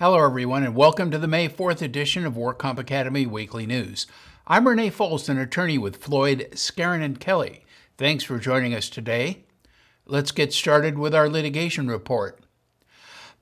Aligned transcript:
Hello, 0.00 0.24
everyone, 0.24 0.64
and 0.64 0.74
welcome 0.74 1.10
to 1.10 1.18
the 1.18 1.28
May 1.28 1.46
4th 1.46 1.82
edition 1.82 2.24
of 2.24 2.32
WorkComp 2.32 2.78
Academy 2.78 3.26
Weekly 3.26 3.66
News. 3.66 4.06
I'm 4.46 4.66
Renee 4.66 4.90
Fols, 4.90 5.28
an 5.28 5.36
attorney 5.36 5.76
with 5.76 6.02
Floyd, 6.02 6.48
Skeren, 6.52 7.04
and 7.04 7.20
Kelly. 7.20 7.66
Thanks 7.98 8.24
for 8.24 8.38
joining 8.38 8.72
us 8.72 8.88
today. 8.88 9.44
Let's 10.06 10.32
get 10.32 10.54
started 10.54 10.98
with 10.98 11.14
our 11.14 11.28
litigation 11.28 11.86
report. 11.86 12.39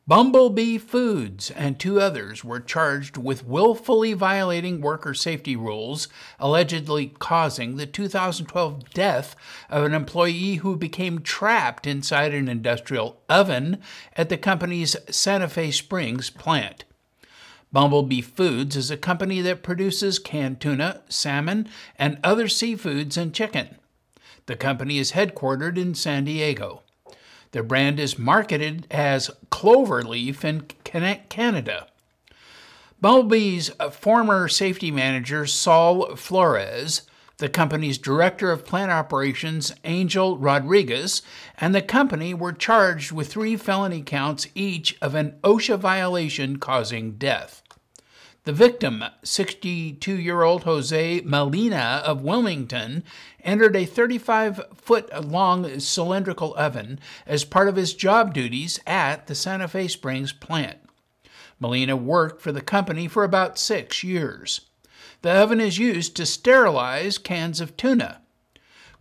Bumblebee 0.09 0.79
Foods 0.79 1.51
and 1.51 1.79
two 1.79 2.01
others 2.01 2.43
were 2.43 2.61
charged 2.61 3.19
with 3.19 3.45
willfully 3.45 4.15
violating 4.15 4.81
worker 4.81 5.13
safety 5.13 5.55
rules, 5.55 6.09
allegedly 6.39 7.09
causing 7.19 7.77
the 7.77 7.85
2012 7.85 8.89
death 8.95 9.37
of 9.69 9.85
an 9.85 9.93
employee 9.93 10.55
who 10.55 10.77
became 10.77 11.21
trapped 11.21 11.87
inside 11.87 12.33
an 12.33 12.49
industrial 12.49 13.21
oven 13.29 13.83
at 14.17 14.31
the 14.31 14.39
company's 14.39 14.97
Santa 15.11 15.47
Fe 15.47 15.71
Springs 15.71 16.31
plant. 16.31 16.87
Bumblebee 17.71 18.23
Foods 18.23 18.77
is 18.77 18.91
a 18.91 18.97
company 18.97 19.43
that 19.43 19.63
produces 19.63 20.19
canned 20.19 20.59
tuna, 20.59 21.03
salmon, 21.11 21.69
and 21.99 22.19
other 22.25 22.47
seafoods 22.47 23.19
and 23.19 23.35
chicken. 23.35 23.77
The 24.47 24.57
company 24.57 24.97
is 24.97 25.13
headquartered 25.13 25.77
in 25.77 25.95
San 25.95 26.25
Diego. 26.25 26.81
Their 27.53 27.63
brand 27.63 27.99
is 27.99 28.19
marketed 28.19 28.87
as 28.91 29.31
Cloverleaf 29.51 30.45
in 30.45 30.63
Canada. 31.29 31.87
Bumblebee's 33.01 33.71
former 33.93 34.49
safety 34.49 34.91
manager, 34.91 35.47
Saul 35.47 36.17
Flores, 36.17 37.03
the 37.39 37.49
company's 37.49 37.99
director 37.99 38.51
of 38.51 38.65
plant 38.65 38.91
operations, 38.91 39.73
Angel 39.85 40.37
Rodriguez, 40.37 41.23
and 41.57 41.73
the 41.73 41.83
company 41.83 42.35
were 42.35 42.53
charged 42.53 43.13
with 43.13 43.29
three 43.29 43.57
felony 43.57 44.03
counts 44.03 44.49
each 44.57 44.99
of 45.01 45.15
an 45.15 45.39
OSHA 45.45 45.79
violation 45.79 46.59
causing 46.59 47.13
death. 47.13 47.63
The 48.45 48.53
victim, 48.53 49.05
62 49.23 50.19
year 50.19 50.43
old 50.43 50.63
Jose 50.63 51.21
Molina 51.25 52.03
of 52.05 52.23
Wilmington, 52.23 53.05
entered 53.45 53.77
a 53.77 53.85
35 53.85 54.63
foot 54.75 55.25
long 55.25 55.81
cylindrical 55.81 56.55
oven 56.57 56.99
as 57.27 57.45
part 57.45 57.69
of 57.69 57.77
his 57.77 57.95
job 57.95 58.33
duties 58.33 58.81
at 58.87 59.27
the 59.27 59.35
Santa 59.35 59.69
Fe 59.69 59.89
Springs 59.89 60.33
plant. 60.33 60.79
Molina 61.61 61.97
worked 61.97 62.41
for 62.41 62.53
the 62.53 62.61
company 62.61 63.09
for 63.09 63.25
about 63.25 63.59
six 63.59 64.03
years. 64.05 64.63
The 65.23 65.33
oven 65.33 65.61
is 65.61 65.79
used 65.79 66.15
to 66.17 66.27
sterilize 66.27 67.19
cans 67.19 67.61
of 67.61 67.77
tuna. 67.77 68.21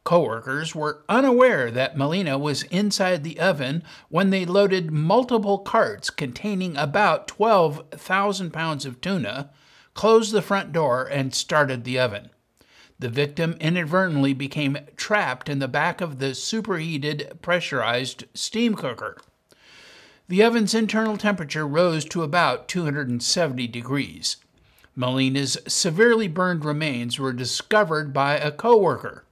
Coworkers 0.08 0.74
were 0.74 1.04
unaware 1.10 1.70
that 1.70 1.98
Molina 1.98 2.38
was 2.38 2.64
inside 2.64 3.26
the 3.26 3.38
oven 3.42 3.84
when 4.08 4.30
they 4.30 4.46
loaded 4.46 4.90
multiple 4.90 5.60
carts 5.60 6.10
containing 6.10 6.78
about 6.78 7.28
12,000 7.28 8.52
pounds 8.52 8.86
of 8.86 9.02
tuna, 9.02 9.50
closed 9.96 10.32
the 10.32 10.42
front 10.42 10.72
door, 10.72 11.04
and 11.12 11.36
started 11.36 11.84
the 11.84 12.00
oven. 12.00 12.30
The 12.98 13.10
victim 13.10 13.58
inadvertently 13.60 14.34
became 14.34 14.78
trapped 14.96 15.50
in 15.50 15.60
the 15.60 15.68
back 15.68 16.00
of 16.00 16.20
the 16.20 16.34
superheated, 16.34 17.40
pressurized 17.42 18.24
steam 18.34 18.76
cooker. 18.76 19.18
The 20.30 20.42
oven's 20.42 20.74
internal 20.74 21.18
temperature 21.18 21.68
rose 21.68 22.06
to 22.06 22.24
about 22.24 22.70
270 22.70 23.68
degrees. 23.68 24.38
Molina's 24.96 25.58
severely 25.68 26.30
burned 26.30 26.64
remains 26.64 27.20
were 27.20 27.34
discovered 27.34 28.14
by 28.14 28.38
a 28.38 28.54
coworker. 28.54 29.26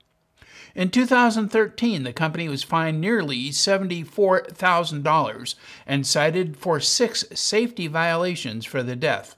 In 0.76 0.90
2013, 0.90 2.04
the 2.04 2.12
company 2.12 2.50
was 2.50 2.62
fined 2.62 3.00
nearly 3.00 3.50
$74,000 3.50 5.55
and 5.88 6.05
cited 6.05 6.58
for 6.58 6.82
six 6.82 7.23
safety 7.33 7.88
violations 7.88 8.66
for 8.66 8.83
the 8.83 8.98
death. 8.98 9.38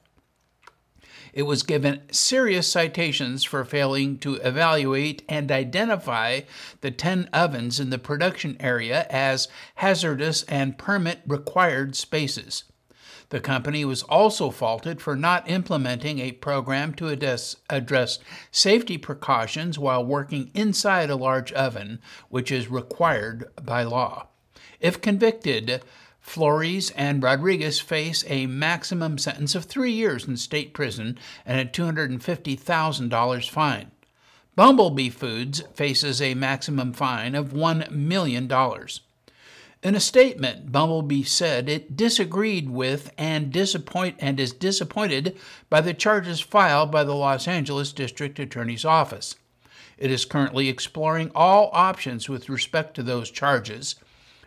It 1.34 1.44
was 1.44 1.61
given 1.61 2.01
serious 2.11 2.67
citations 2.67 3.44
for 3.44 3.63
failing 3.63 4.17
to 4.19 4.35
evaluate 4.35 5.23
and 5.29 5.51
identify 5.51 6.41
the 6.81 6.89
10 6.89 7.29
ovens 7.31 7.79
in 7.79 7.91
the 7.91 8.00
production 8.00 8.57
area 8.59 9.06
as 9.11 9.47
hazardous 9.75 10.41
and 10.44 10.79
permit 10.79 11.19
required 11.28 11.95
spaces. 11.95 12.63
The 13.29 13.39
company 13.41 13.83
was 13.83 14.03
also 14.03 14.51
faulted 14.51 15.01
for 15.01 15.15
not 15.15 15.49
implementing 15.49 16.19
a 16.19 16.31
program 16.31 16.93
to 16.93 17.09
address, 17.09 17.57
address, 17.69 18.19
safety 18.51 18.97
precautions 18.97 19.77
while 19.77 20.05
working 20.05 20.49
inside 20.53 21.09
a 21.09 21.15
large 21.17 21.51
oven, 21.51 21.99
which 22.29 22.51
is 22.51 22.69
required 22.69 23.45
by 23.61 23.83
law. 23.83 24.27
If 24.79 25.01
convicted, 25.01 25.81
Flores 26.21 26.91
and 26.91 27.23
Rodriguez 27.23 27.79
face 27.79 28.23
a 28.27 28.47
maximum 28.47 29.17
sentence 29.17 29.55
of 29.55 29.66
three 29.66 29.91
years 29.91 30.25
in 30.25 30.37
state 30.37 30.73
prison 30.73 31.17
and 31.45 31.59
a 31.59 31.66
$250,000 31.66 33.49
fine. 33.49 33.91
Bumblebee 34.55 35.09
Foods 35.09 35.63
faces 35.73 36.21
a 36.21 36.33
maximum 36.33 36.91
fine 36.91 37.35
of 37.35 37.53
$1 37.53 37.91
million. 37.91 38.47
In 39.87 39.95
a 39.95 40.01
statement, 40.01 40.69
Bumblebee 40.69 41.23
said 41.23 41.69
it 41.69 41.95
disagreed 41.95 42.69
with 42.69 43.09
and 43.17 43.53
disappoint 43.53 44.17
and 44.19 44.37
is 44.37 44.51
disappointed 44.51 45.37
by 45.69 45.79
the 45.79 45.93
charges 45.93 46.41
filed 46.41 46.91
by 46.91 47.05
the 47.05 47.15
Los 47.15 47.47
Angeles 47.47 47.93
District 47.93 48.37
Attorney's 48.37 48.83
Office. 48.83 49.35
It 49.97 50.11
is 50.11 50.25
currently 50.25 50.67
exploring 50.67 51.31
all 51.33 51.69
options 51.71 52.27
with 52.27 52.49
respect 52.49 52.95
to 52.95 53.01
those 53.01 53.31
charges 53.31 53.95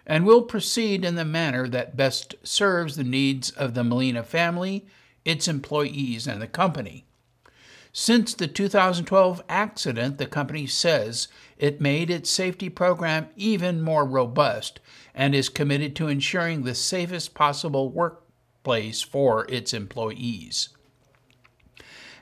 and 0.05 0.27
will 0.27 0.43
proceed 0.43 1.07
in 1.07 1.15
the 1.15 1.25
manner 1.25 1.67
that 1.69 1.97
best 1.97 2.35
serves 2.43 2.97
the 2.97 3.03
needs 3.03 3.51
of 3.51 3.73
the 3.73 3.83
Molina 3.83 4.23
family, 4.23 4.85
its 5.25 5.49
employees, 5.49 6.27
and 6.27 6.43
the 6.43 6.49
company. 6.49 7.07
Since 7.95 8.35
the 8.35 8.47
2012 8.47 9.43
accident, 9.49 10.19
the 10.19 10.27
company 10.27 10.67
says 10.67 11.29
it 11.57 11.81
made 11.81 12.11
its 12.11 12.29
safety 12.29 12.69
program 12.69 13.29
even 13.37 13.81
more 13.81 14.05
robust 14.05 14.81
and 15.15 15.35
is 15.35 15.49
committed 15.49 15.97
to 15.97 16.09
ensuring 16.09 16.63
the 16.63 16.75
safest 16.75 17.35
possible 17.35 17.91
workplace 17.91 19.03
for 19.03 19.47
its 19.51 19.75
employees. 19.75 20.71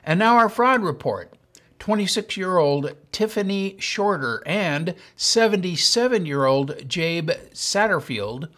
And 0.03 0.19
now 0.19 0.37
our 0.37 0.49
fraud 0.49 0.81
report. 0.81 1.33
26 1.79 2.35
year 2.35 2.57
old 2.57 2.93
Tiffany 3.11 3.77
Shorter 3.79 4.43
and 4.45 4.95
77 5.15 6.25
year 6.25 6.45
old 6.45 6.87
Jabe 6.87 7.33
Satterfield 7.53 8.49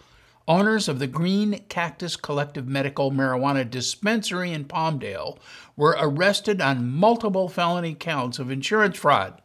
owners 0.48 0.88
of 0.90 1.00
the 1.00 1.08
Green 1.08 1.60
Cactus 1.70 2.16
Collective 2.16 2.68
Medical 2.68 3.12
Marijuana 3.12 3.70
Dispensary 3.70 4.52
in 4.52 4.66
Palmdale, 4.66 5.38
were 5.78 5.96
arrested 6.00 6.62
on 6.62 6.92
multiple 6.92 7.48
felony 7.48 7.94
counts 7.94 8.40
of 8.40 8.52
insurance 8.52 8.98
fraud. 8.98 9.42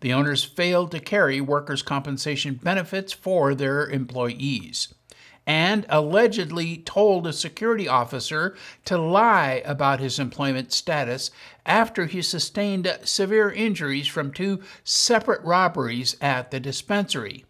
The 0.00 0.12
owners 0.12 0.44
failed 0.44 0.90
to 0.92 1.00
carry 1.00 1.40
workers' 1.40 1.82
compensation 1.82 2.54
benefits 2.54 3.12
for 3.12 3.54
their 3.54 3.88
employees 3.88 4.94
and 5.46 5.84
allegedly 5.88 6.76
told 6.78 7.26
a 7.26 7.32
security 7.32 7.88
officer 7.88 8.56
to 8.84 8.96
lie 8.96 9.62
about 9.64 9.98
his 10.00 10.18
employment 10.18 10.72
status 10.72 11.30
after 11.66 12.06
he 12.06 12.22
sustained 12.22 12.98
severe 13.04 13.50
injuries 13.50 14.06
from 14.06 14.32
two 14.32 14.60
separate 14.84 15.42
robberies 15.42 16.16
at 16.20 16.50
the 16.50 16.60
dispensary. 16.60 17.44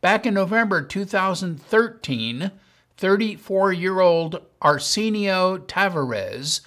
Back 0.00 0.26
in 0.26 0.34
November 0.34 0.82
2013, 0.82 2.50
34 2.96 3.72
year 3.72 4.00
old 4.00 4.40
Arsenio 4.60 5.58
Tavares, 5.58 6.60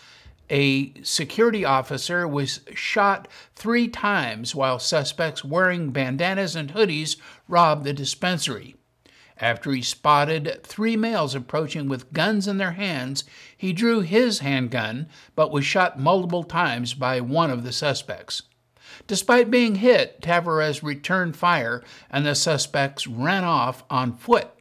a 0.50 0.94
security 1.02 1.66
officer, 1.66 2.28
was 2.28 2.62
shot 2.74 3.28
three 3.56 3.88
times 3.88 4.54
while 4.56 4.80
suspects 4.80 5.44
wearing 5.44 5.92
bandanas 5.92 6.56
and 6.56 6.74
hoodies 6.74 7.18
robbed 7.48 7.84
the 7.84 7.94
dispensary. 7.94 8.76
After 9.38 9.72
he 9.72 9.82
spotted 9.82 10.62
three 10.64 10.96
males 10.96 11.36
approaching 11.36 11.90
with 11.90 12.14
guns 12.14 12.48
in 12.48 12.58
their 12.58 12.72
hands, 12.72 13.26
he 13.58 13.74
drew 13.74 14.00
his 14.00 14.40
handgun 14.40 15.08
but 15.36 15.52
was 15.52 15.66
shot 15.66 16.00
multiple 16.00 16.44
times 16.44 16.94
by 16.94 17.20
one 17.20 17.52
of 17.52 17.64
the 17.64 17.74
suspects. 17.74 18.44
Despite 19.08 19.52
being 19.52 19.76
hit, 19.76 20.22
Tavares 20.22 20.82
returned 20.82 21.36
fire 21.36 21.84
and 22.10 22.26
the 22.26 22.34
suspects 22.34 23.08
ran 23.08 23.44
off 23.44 23.84
on 23.90 24.14
foot. 24.14 24.55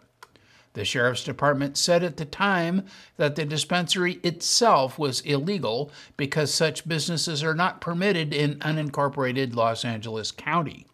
The 0.74 0.84
sheriff's 0.84 1.22
department 1.22 1.76
said 1.76 2.02
at 2.02 2.16
the 2.16 2.24
time 2.24 2.84
that 3.16 3.36
the 3.36 3.44
dispensary 3.44 4.14
itself 4.24 4.98
was 4.98 5.20
illegal 5.20 5.90
because 6.16 6.52
such 6.52 6.86
businesses 6.86 7.44
are 7.44 7.54
not 7.54 7.80
permitted 7.80 8.34
in 8.34 8.58
unincorporated 8.58 9.54
Los 9.54 9.84
Angeles 9.84 10.32
County. 10.32 10.86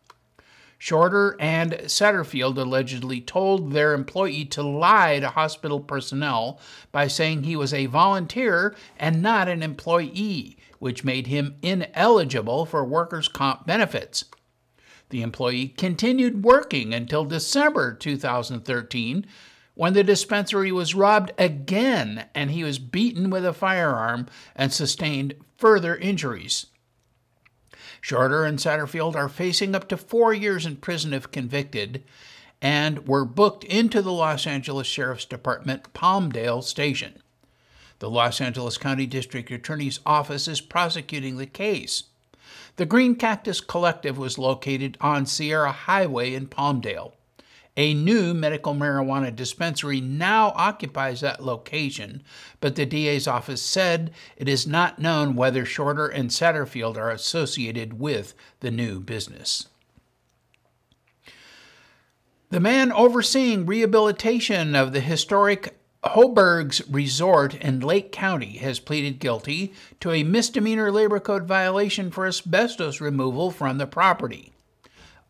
Shorter 0.77 1.37
and 1.41 1.73
Satterfield 1.73 2.57
allegedly 2.57 3.21
told 3.21 3.73
their 3.73 3.93
employee 3.95 4.45
to 4.47 4.63
lie 4.63 5.19
to 5.21 5.29
hospital 5.29 5.81
personnel 5.81 6.59
by 6.93 7.07
saying 7.07 7.43
he 7.43 7.57
was 7.57 7.75
a 7.75 7.87
volunteer 7.87 8.75
and 8.99 9.23
not 9.23 9.49
an 9.49 9.63
employee, 9.63 10.57
which 10.79 11.05
made 11.05 11.27
him 11.27 11.57
ineligible 11.63 12.65
for 12.65 12.85
workers' 12.85 13.29
comp 13.29 13.67
benefits. 13.67 14.25
The 15.11 15.23
employee 15.23 15.69
continued 15.69 16.45
working 16.45 16.95
until 16.95 17.25
December 17.25 17.93
2013 17.93 19.27
when 19.81 19.95
the 19.95 20.05
dispensary 20.05 20.71
was 20.71 20.95
robbed 20.95 21.33
again 21.39 22.27
and 22.35 22.51
he 22.51 22.63
was 22.63 22.79
beaten 22.79 23.31
with 23.31 23.47
a 23.47 23.53
firearm 23.55 24.27
and 24.55 24.71
sustained 24.71 25.35
further 25.57 25.97
injuries. 25.97 26.67
Shorter 28.03 28.45
and 28.45 28.59
Satterfield 28.59 29.15
are 29.17 29.31
facing 29.31 29.75
up 29.75 29.89
to 29.89 29.97
four 29.97 30.35
years 30.35 30.67
in 30.67 30.77
prison 30.77 31.15
if 31.15 31.31
convicted 31.31 32.05
and 32.61 33.09
were 33.09 33.25
booked 33.25 33.65
into 33.65 34.03
the 34.03 34.13
Los 34.13 34.47
Angeles 34.47 34.87
Sheriff's 34.87 35.25
Department 35.25 35.95
Palmdale 35.95 36.63
Station. 36.63 37.23
The 38.01 38.11
Los 38.11 38.39
Angeles 38.39 38.77
County 38.77 39.07
District 39.07 39.51
Attorney's 39.51 40.01
Office 40.05 40.47
is 40.47 40.61
prosecuting 40.61 41.39
the 41.39 41.47
case. 41.47 42.03
The 42.77 42.85
Green 42.85 43.15
Cactus 43.15 43.63
Collective 43.63 44.19
was 44.19 44.37
located 44.37 44.99
on 45.01 45.25
Sierra 45.25 45.73
Highway 45.73 46.35
in 46.35 46.49
Palmdale. 46.49 47.13
A 47.77 47.95
new 47.95 48.35
medical 48.35 48.75
marijuana 48.75 49.35
dispensary 49.35 50.01
now 50.01 50.53
occupies 50.57 51.21
that 51.21 51.43
location, 51.43 52.23
but 52.61 52.75
the 52.75 52.85
DA's 52.85 53.29
office 53.29 53.63
said 53.63 54.11
it 54.37 54.49
is 54.49 54.67
not 54.67 54.99
known 54.99 55.37
whether 55.37 55.65
Shorter 55.65 56.09
and 56.09 56.31
Satterfield 56.31 56.97
are 56.97 57.11
associated 57.11 57.99
with 57.99 58.35
the 58.61 58.71
new 58.71 59.01
business. 59.01 59.69
The 62.51 62.61
man 62.61 62.91
overseeing 62.91 63.65
rehabilitation 63.65 64.75
of 64.75 64.93
the 64.93 65.01
historic 65.01 65.79
Hoberg's 66.03 66.83
Resort 66.89 67.55
in 67.55 67.79
Lake 67.79 68.11
County 68.11 68.57
has 68.59 68.81
pleaded 68.81 69.21
guilty 69.21 69.73
to 70.01 70.11
a 70.11 70.25
misdemeanor 70.25 70.91
labor 70.91 71.21
code 71.21 71.45
violation 71.45 72.11
for 72.11 72.27
asbestos 72.27 73.01
removal 73.01 73.51
from 73.51 73.79
the 73.79 73.87
property. 73.87 74.53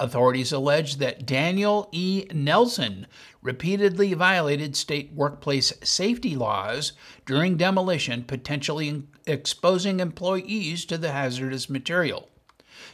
Authorities 0.01 0.51
allege 0.51 0.97
that 0.97 1.27
Daniel 1.27 1.91
E. 1.93 2.25
Nelson 2.33 3.07
repeatedly 3.43 4.15
violated 4.15 4.75
state 4.75 5.13
workplace 5.13 5.75
safety 5.85 6.35
laws 6.35 6.93
during 7.27 7.59
demolition, 7.59 8.25
potentially 8.25 9.03
exposing 9.27 10.01
employees 10.01 10.87
to 10.87 10.97
the 10.97 11.13
hazardous 11.13 11.69
material. 11.69 12.31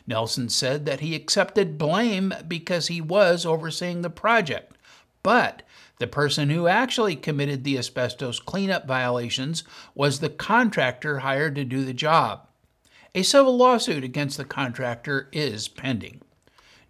Nelson 0.04 0.48
said 0.48 0.84
that 0.86 0.98
he 0.98 1.14
accepted 1.14 1.78
blame 1.78 2.34
because 2.48 2.88
he 2.88 3.00
was 3.00 3.46
overseeing 3.46 4.02
the 4.02 4.10
project, 4.10 4.76
but 5.22 5.62
the 6.00 6.08
person 6.08 6.50
who 6.50 6.66
actually 6.66 7.14
committed 7.14 7.62
the 7.62 7.78
asbestos 7.78 8.40
cleanup 8.40 8.84
violations 8.84 9.62
was 9.94 10.18
the 10.18 10.28
contractor 10.28 11.20
hired 11.20 11.54
to 11.54 11.64
do 11.64 11.84
the 11.84 11.94
job. 11.94 12.48
A 13.14 13.22
civil 13.22 13.56
lawsuit 13.56 14.02
against 14.02 14.36
the 14.36 14.44
contractor 14.44 15.28
is 15.30 15.68
pending. 15.68 16.20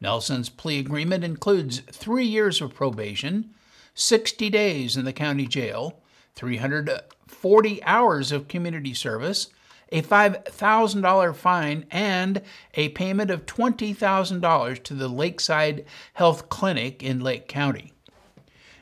Nelson's 0.00 0.48
plea 0.48 0.78
agreement 0.78 1.24
includes 1.24 1.80
three 1.90 2.26
years 2.26 2.60
of 2.60 2.74
probation, 2.74 3.54
60 3.94 4.50
days 4.50 4.96
in 4.96 5.04
the 5.04 5.12
county 5.12 5.46
jail, 5.46 6.00
340 6.34 7.82
hours 7.84 8.30
of 8.30 8.48
community 8.48 8.92
service, 8.92 9.48
a 9.90 10.02
$5,000 10.02 11.36
fine, 11.36 11.86
and 11.90 12.42
a 12.74 12.90
payment 12.90 13.30
of 13.30 13.46
$20,000 13.46 14.82
to 14.82 14.94
the 14.94 15.08
Lakeside 15.08 15.84
Health 16.14 16.48
Clinic 16.48 17.02
in 17.02 17.20
Lake 17.20 17.48
County. 17.48 17.92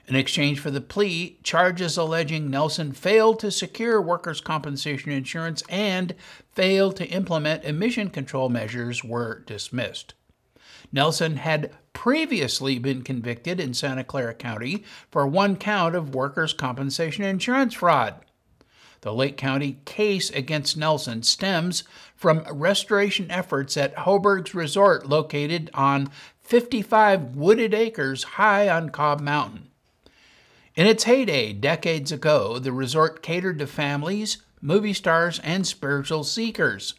In 0.06 0.16
exchange 0.16 0.60
for 0.60 0.70
the 0.70 0.80
plea, 0.80 1.38
charges 1.42 1.96
alleging 1.96 2.50
Nelson 2.50 2.92
failed 2.92 3.38
to 3.40 3.50
secure 3.50 4.02
workers' 4.02 4.40
compensation 4.40 5.10
insurance 5.10 5.62
and 5.68 6.14
failed 6.52 6.96
to 6.96 7.06
implement 7.06 7.64
emission 7.64 8.10
control 8.10 8.50
measures 8.50 9.02
were 9.02 9.40
dismissed. 9.46 10.14
Nelson 10.92 11.36
had 11.36 11.72
previously 11.92 12.78
been 12.78 13.02
convicted 13.02 13.60
in 13.60 13.74
Santa 13.74 14.04
Clara 14.04 14.34
County 14.34 14.84
for 15.10 15.26
one 15.26 15.56
count 15.56 15.94
of 15.94 16.14
workers' 16.14 16.52
compensation 16.52 17.24
insurance 17.24 17.74
fraud. 17.74 18.16
The 19.00 19.12
Lake 19.12 19.36
County 19.36 19.80
case 19.84 20.30
against 20.30 20.76
Nelson 20.76 21.22
stems 21.22 21.84
from 22.16 22.44
restoration 22.50 23.30
efforts 23.30 23.76
at 23.76 23.94
Hoberg's 23.98 24.54
Resort 24.54 25.06
located 25.06 25.70
on 25.74 26.10
55 26.40 27.36
wooded 27.36 27.74
acres 27.74 28.24
high 28.24 28.68
on 28.68 28.90
Cobb 28.90 29.20
Mountain. 29.20 29.68
In 30.74 30.86
its 30.86 31.04
heyday, 31.04 31.52
decades 31.52 32.12
ago, 32.12 32.58
the 32.58 32.72
resort 32.72 33.22
catered 33.22 33.58
to 33.60 33.66
families, 33.66 34.38
movie 34.60 34.94
stars, 34.94 35.38
and 35.40 35.66
spiritual 35.66 36.24
seekers. 36.24 36.94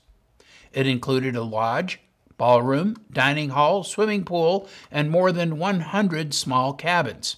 It 0.72 0.88
included 0.88 1.36
a 1.36 1.44
lodge, 1.44 2.00
ballroom, 2.38 2.96
dining 3.12 3.50
hall, 3.50 3.84
swimming 3.84 4.24
pool, 4.26 4.68
and 4.92 5.10
more 5.10 5.32
than 5.32 5.58
100 5.58 6.34
small 6.34 6.74
cabins. 6.74 7.38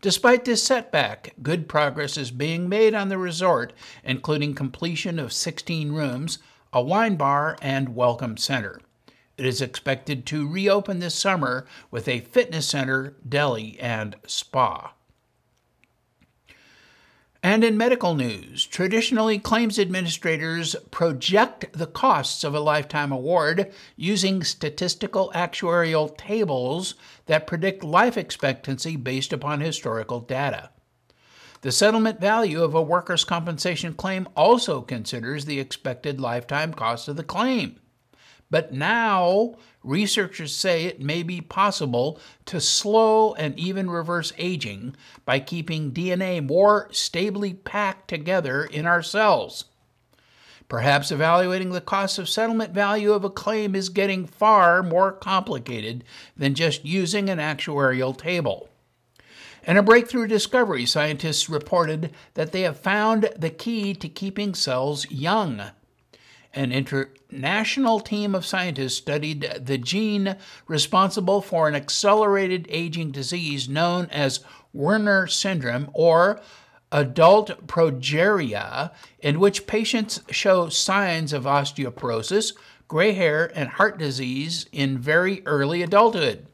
Despite 0.00 0.44
this 0.44 0.62
setback, 0.62 1.34
good 1.42 1.68
progress 1.68 2.16
is 2.16 2.30
being 2.30 2.68
made 2.68 2.94
on 2.94 3.08
the 3.08 3.18
resort, 3.18 3.72
including 4.02 4.54
completion 4.54 5.18
of 5.18 5.32
16 5.32 5.92
rooms, 5.92 6.38
a 6.72 6.82
wine 6.82 7.16
bar, 7.16 7.58
and 7.60 7.94
welcome 7.94 8.36
center. 8.36 8.80
It 9.36 9.44
is 9.44 9.60
expected 9.60 10.26
to 10.26 10.48
reopen 10.48 11.00
this 11.00 11.14
summer 11.14 11.66
with 11.90 12.08
a 12.08 12.20
fitness 12.20 12.66
center, 12.66 13.14
deli, 13.28 13.78
and 13.80 14.16
spa. 14.26 14.92
And 17.42 17.64
in 17.64 17.78
medical 17.78 18.14
news, 18.14 18.66
traditionally 18.66 19.38
claims 19.38 19.78
administrators 19.78 20.76
project 20.90 21.72
the 21.72 21.86
costs 21.86 22.44
of 22.44 22.54
a 22.54 22.60
lifetime 22.60 23.12
award 23.12 23.72
using 23.96 24.44
statistical 24.44 25.32
actuarial 25.34 26.14
tables 26.18 26.96
that 27.26 27.46
predict 27.46 27.82
life 27.82 28.18
expectancy 28.18 28.94
based 28.96 29.32
upon 29.32 29.60
historical 29.60 30.20
data. 30.20 30.70
The 31.62 31.72
settlement 31.72 32.20
value 32.20 32.62
of 32.62 32.74
a 32.74 32.82
workers' 32.82 33.24
compensation 33.24 33.94
claim 33.94 34.28
also 34.36 34.82
considers 34.82 35.46
the 35.46 35.60
expected 35.60 36.20
lifetime 36.20 36.74
cost 36.74 37.08
of 37.08 37.16
the 37.16 37.24
claim. 37.24 37.80
But 38.50 38.72
now, 38.74 39.54
researchers 39.82 40.54
say 40.54 40.84
it 40.84 41.00
may 41.00 41.22
be 41.22 41.40
possible 41.40 42.20
to 42.46 42.60
slow 42.60 43.34
and 43.34 43.58
even 43.58 43.90
reverse 43.90 44.32
aging 44.38 44.94
by 45.24 45.40
keeping 45.40 45.92
DNA 45.92 46.46
more 46.46 46.88
stably 46.92 47.54
packed 47.54 48.08
together 48.08 48.64
in 48.64 48.86
our 48.86 49.02
cells. 49.02 49.64
Perhaps 50.68 51.10
evaluating 51.10 51.72
the 51.72 51.80
cost 51.80 52.18
of 52.18 52.28
settlement 52.28 52.72
value 52.72 53.12
of 53.12 53.24
a 53.24 53.30
claim 53.30 53.74
is 53.74 53.88
getting 53.88 54.24
far 54.24 54.84
more 54.84 55.10
complicated 55.10 56.04
than 56.36 56.54
just 56.54 56.84
using 56.84 57.28
an 57.28 57.38
actuarial 57.38 58.16
table. 58.16 58.68
In 59.66 59.76
a 59.76 59.82
breakthrough 59.82 60.26
discovery, 60.26 60.86
scientists 60.86 61.50
reported 61.50 62.12
that 62.34 62.52
they 62.52 62.62
have 62.62 62.78
found 62.78 63.30
the 63.36 63.50
key 63.50 63.94
to 63.94 64.08
keeping 64.08 64.54
cells 64.54 65.10
young. 65.10 65.60
An 66.52 66.72
international 66.72 68.00
team 68.00 68.34
of 68.34 68.44
scientists 68.44 68.96
studied 68.96 69.42
the 69.64 69.78
gene 69.78 70.36
responsible 70.66 71.40
for 71.40 71.68
an 71.68 71.76
accelerated 71.76 72.66
aging 72.70 73.12
disease 73.12 73.68
known 73.68 74.06
as 74.06 74.40
Werner 74.72 75.28
syndrome 75.28 75.90
or 75.92 76.40
adult 76.90 77.68
progeria, 77.68 78.90
in 79.20 79.38
which 79.38 79.68
patients 79.68 80.22
show 80.30 80.68
signs 80.68 81.32
of 81.32 81.44
osteoporosis, 81.44 82.52
gray 82.88 83.12
hair, 83.12 83.52
and 83.54 83.68
heart 83.68 83.96
disease 83.96 84.66
in 84.72 84.98
very 84.98 85.46
early 85.46 85.82
adulthood. 85.82 86.46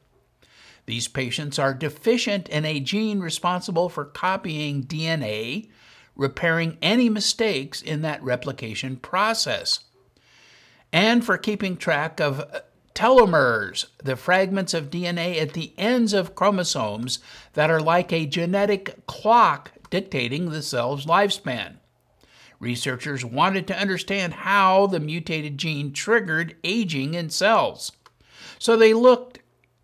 These 0.85 1.09
patients 1.09 1.59
are 1.59 1.73
deficient 1.73 2.51
in 2.51 2.67
a 2.67 2.81
gene 2.81 3.21
responsible 3.21 3.89
for 3.89 4.05
copying 4.05 4.85
DNA, 4.85 5.71
repairing 6.15 6.77
any 6.83 7.09
mistakes 7.09 7.81
in 7.81 8.03
that 8.03 8.23
replication 8.23 8.97
process 8.97 9.81
and 10.97 11.23
for 11.23 11.37
keeping 11.37 11.77
track 11.77 12.23
of 12.23 12.43
telomeres, 12.95 13.85
the 14.03 14.17
fragments 14.17 14.73
of 14.73 14.89
DNA 14.89 15.39
at 15.39 15.53
the 15.53 15.75
ends 15.77 16.15
of 16.15 16.35
chromosomes 16.35 17.19
that 17.53 17.69
are 17.69 17.83
like 17.83 18.15
a 18.15 18.25
genetic 18.25 19.05
clock 19.07 19.73
dictating 19.91 20.49
the 20.49 20.63
cell's 20.63 21.05
lifespan. 21.05 21.75
Researchers 22.59 23.27
wanted 23.27 23.67
to 23.67 23.79
understand 23.79 24.33
how 24.33 24.87
the 24.87 24.99
mutated 24.99 25.59
gene 25.59 25.93
triggered 25.93 26.57
aging 26.65 27.13
in 27.13 27.29
cells. 27.29 27.93
So 28.59 28.75
they 28.75 28.95
looked 28.95 29.41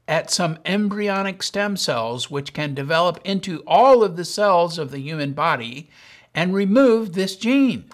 at 0.09 0.31
some 0.31 0.59
embryonic 0.65 1.43
stem 1.43 1.77
cells 1.77 2.31
which 2.31 2.55
can 2.55 2.73
develop 2.73 3.21
into 3.23 3.63
all 3.67 4.03
of 4.03 4.17
the 4.17 4.25
cells 4.25 4.79
of 4.79 4.91
the 4.91 5.01
human 5.01 5.35
body 5.35 5.91
and 6.35 6.55
removed 6.55 7.13
this 7.13 7.37
gene. 7.37 7.91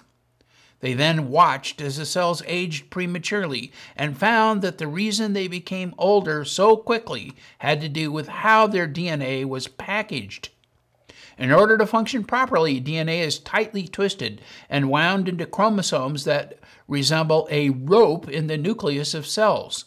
They 0.81 0.93
then 0.93 1.29
watched 1.29 1.81
as 1.81 1.97
the 1.97 2.05
cells 2.05 2.41
aged 2.47 2.89
prematurely 2.89 3.71
and 3.97 4.17
found 4.17 4.61
that 4.61 4.77
the 4.77 4.87
reason 4.87 5.33
they 5.33 5.47
became 5.47 5.93
older 5.97 6.45
so 6.45 6.77
quickly 6.77 7.33
had 7.59 7.81
to 7.81 7.89
do 7.89 8.11
with 8.11 8.29
how 8.29 8.67
their 8.67 8.87
DNA 8.87 9.45
was 9.45 9.67
packaged. 9.67 10.49
In 11.37 11.51
order 11.51 11.77
to 11.77 11.85
function 11.85 12.23
properly, 12.23 12.81
DNA 12.81 13.19
is 13.19 13.39
tightly 13.39 13.87
twisted 13.87 14.41
and 14.69 14.89
wound 14.89 15.29
into 15.29 15.45
chromosomes 15.45 16.25
that 16.25 16.59
resemble 16.87 17.47
a 17.49 17.69
rope 17.69 18.29
in 18.29 18.47
the 18.47 18.57
nucleus 18.57 19.13
of 19.13 19.27
cells. 19.27 19.85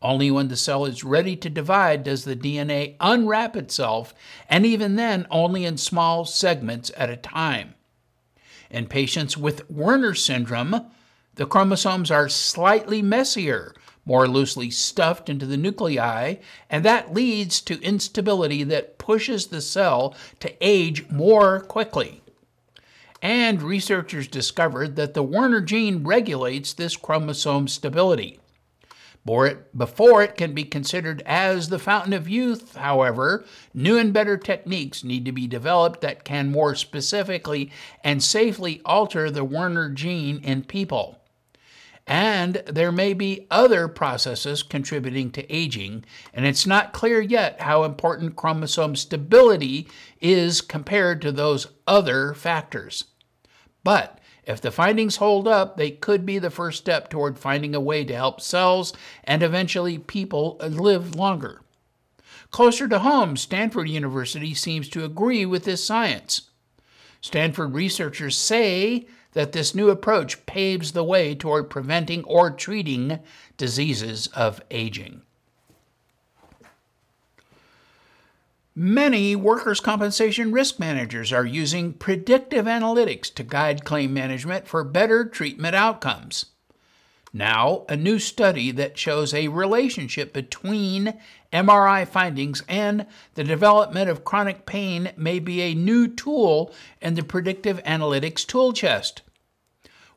Only 0.00 0.30
when 0.30 0.48
the 0.48 0.56
cell 0.56 0.84
is 0.84 1.04
ready 1.04 1.36
to 1.36 1.50
divide 1.50 2.04
does 2.04 2.24
the 2.24 2.36
DNA 2.36 2.96
unwrap 3.00 3.56
itself, 3.56 4.14
and 4.48 4.64
even 4.64 4.96
then, 4.96 5.26
only 5.30 5.64
in 5.64 5.76
small 5.76 6.24
segments 6.24 6.90
at 6.96 7.10
a 7.10 7.16
time. 7.16 7.74
In 8.70 8.86
patients 8.86 9.36
with 9.36 9.70
Werner 9.70 10.14
syndrome, 10.14 10.90
the 11.36 11.46
chromosomes 11.46 12.10
are 12.10 12.28
slightly 12.28 13.00
messier, 13.00 13.74
more 14.04 14.26
loosely 14.26 14.70
stuffed 14.70 15.28
into 15.28 15.46
the 15.46 15.56
nuclei, 15.56 16.36
and 16.68 16.84
that 16.84 17.14
leads 17.14 17.60
to 17.62 17.82
instability 17.82 18.64
that 18.64 18.98
pushes 18.98 19.46
the 19.46 19.60
cell 19.60 20.14
to 20.40 20.52
age 20.60 21.08
more 21.10 21.60
quickly. 21.60 22.22
And 23.22 23.62
researchers 23.62 24.28
discovered 24.28 24.96
that 24.96 25.14
the 25.14 25.22
Werner 25.22 25.60
gene 25.60 26.04
regulates 26.04 26.72
this 26.72 26.96
chromosome 26.96 27.68
stability. 27.68 28.40
Before 29.76 30.22
it 30.22 30.36
can 30.36 30.54
be 30.54 30.64
considered 30.64 31.22
as 31.26 31.68
the 31.68 31.78
fountain 31.78 32.14
of 32.14 32.30
youth, 32.30 32.76
however, 32.76 33.44
new 33.74 33.98
and 33.98 34.10
better 34.10 34.38
techniques 34.38 35.04
need 35.04 35.26
to 35.26 35.32
be 35.32 35.46
developed 35.46 36.00
that 36.00 36.24
can 36.24 36.50
more 36.50 36.74
specifically 36.74 37.70
and 38.02 38.22
safely 38.22 38.80
alter 38.86 39.30
the 39.30 39.44
Werner 39.44 39.90
gene 39.90 40.40
in 40.42 40.64
people. 40.64 41.18
And 42.06 42.62
there 42.66 42.90
may 42.90 43.12
be 43.12 43.46
other 43.50 43.86
processes 43.86 44.62
contributing 44.62 45.30
to 45.32 45.54
aging, 45.54 46.06
and 46.32 46.46
it's 46.46 46.66
not 46.66 46.94
clear 46.94 47.20
yet 47.20 47.60
how 47.60 47.84
important 47.84 48.34
chromosome 48.34 48.96
stability 48.96 49.88
is 50.22 50.62
compared 50.62 51.20
to 51.20 51.32
those 51.32 51.66
other 51.86 52.32
factors. 52.32 53.04
But 53.84 54.17
if 54.48 54.62
the 54.62 54.70
findings 54.70 55.16
hold 55.16 55.46
up, 55.46 55.76
they 55.76 55.90
could 55.90 56.24
be 56.24 56.38
the 56.38 56.48
first 56.48 56.78
step 56.78 57.10
toward 57.10 57.38
finding 57.38 57.74
a 57.74 57.80
way 57.80 58.02
to 58.02 58.14
help 58.14 58.40
cells 58.40 58.94
and 59.22 59.42
eventually 59.42 59.98
people 59.98 60.56
live 60.60 61.14
longer. 61.14 61.60
Closer 62.50 62.88
to 62.88 63.00
home, 63.00 63.36
Stanford 63.36 63.90
University 63.90 64.54
seems 64.54 64.88
to 64.88 65.04
agree 65.04 65.44
with 65.44 65.64
this 65.64 65.84
science. 65.84 66.48
Stanford 67.20 67.74
researchers 67.74 68.38
say 68.38 69.06
that 69.32 69.52
this 69.52 69.74
new 69.74 69.90
approach 69.90 70.46
paves 70.46 70.92
the 70.92 71.04
way 71.04 71.34
toward 71.34 71.68
preventing 71.68 72.24
or 72.24 72.50
treating 72.50 73.18
diseases 73.58 74.28
of 74.28 74.62
aging. 74.70 75.20
Many 78.80 79.34
workers' 79.34 79.80
compensation 79.80 80.52
risk 80.52 80.78
managers 80.78 81.32
are 81.32 81.44
using 81.44 81.94
predictive 81.94 82.66
analytics 82.66 83.34
to 83.34 83.42
guide 83.42 83.84
claim 83.84 84.14
management 84.14 84.68
for 84.68 84.84
better 84.84 85.24
treatment 85.24 85.74
outcomes. 85.74 86.46
Now, 87.32 87.84
a 87.88 87.96
new 87.96 88.20
study 88.20 88.70
that 88.70 88.96
shows 88.96 89.34
a 89.34 89.48
relationship 89.48 90.32
between 90.32 91.18
MRI 91.52 92.06
findings 92.06 92.62
and 92.68 93.06
the 93.34 93.42
development 93.42 94.10
of 94.10 94.24
chronic 94.24 94.64
pain 94.64 95.10
may 95.16 95.40
be 95.40 95.60
a 95.60 95.74
new 95.74 96.06
tool 96.06 96.72
in 97.02 97.14
the 97.14 97.24
predictive 97.24 97.82
analytics 97.82 98.46
tool 98.46 98.72
chest. 98.72 99.22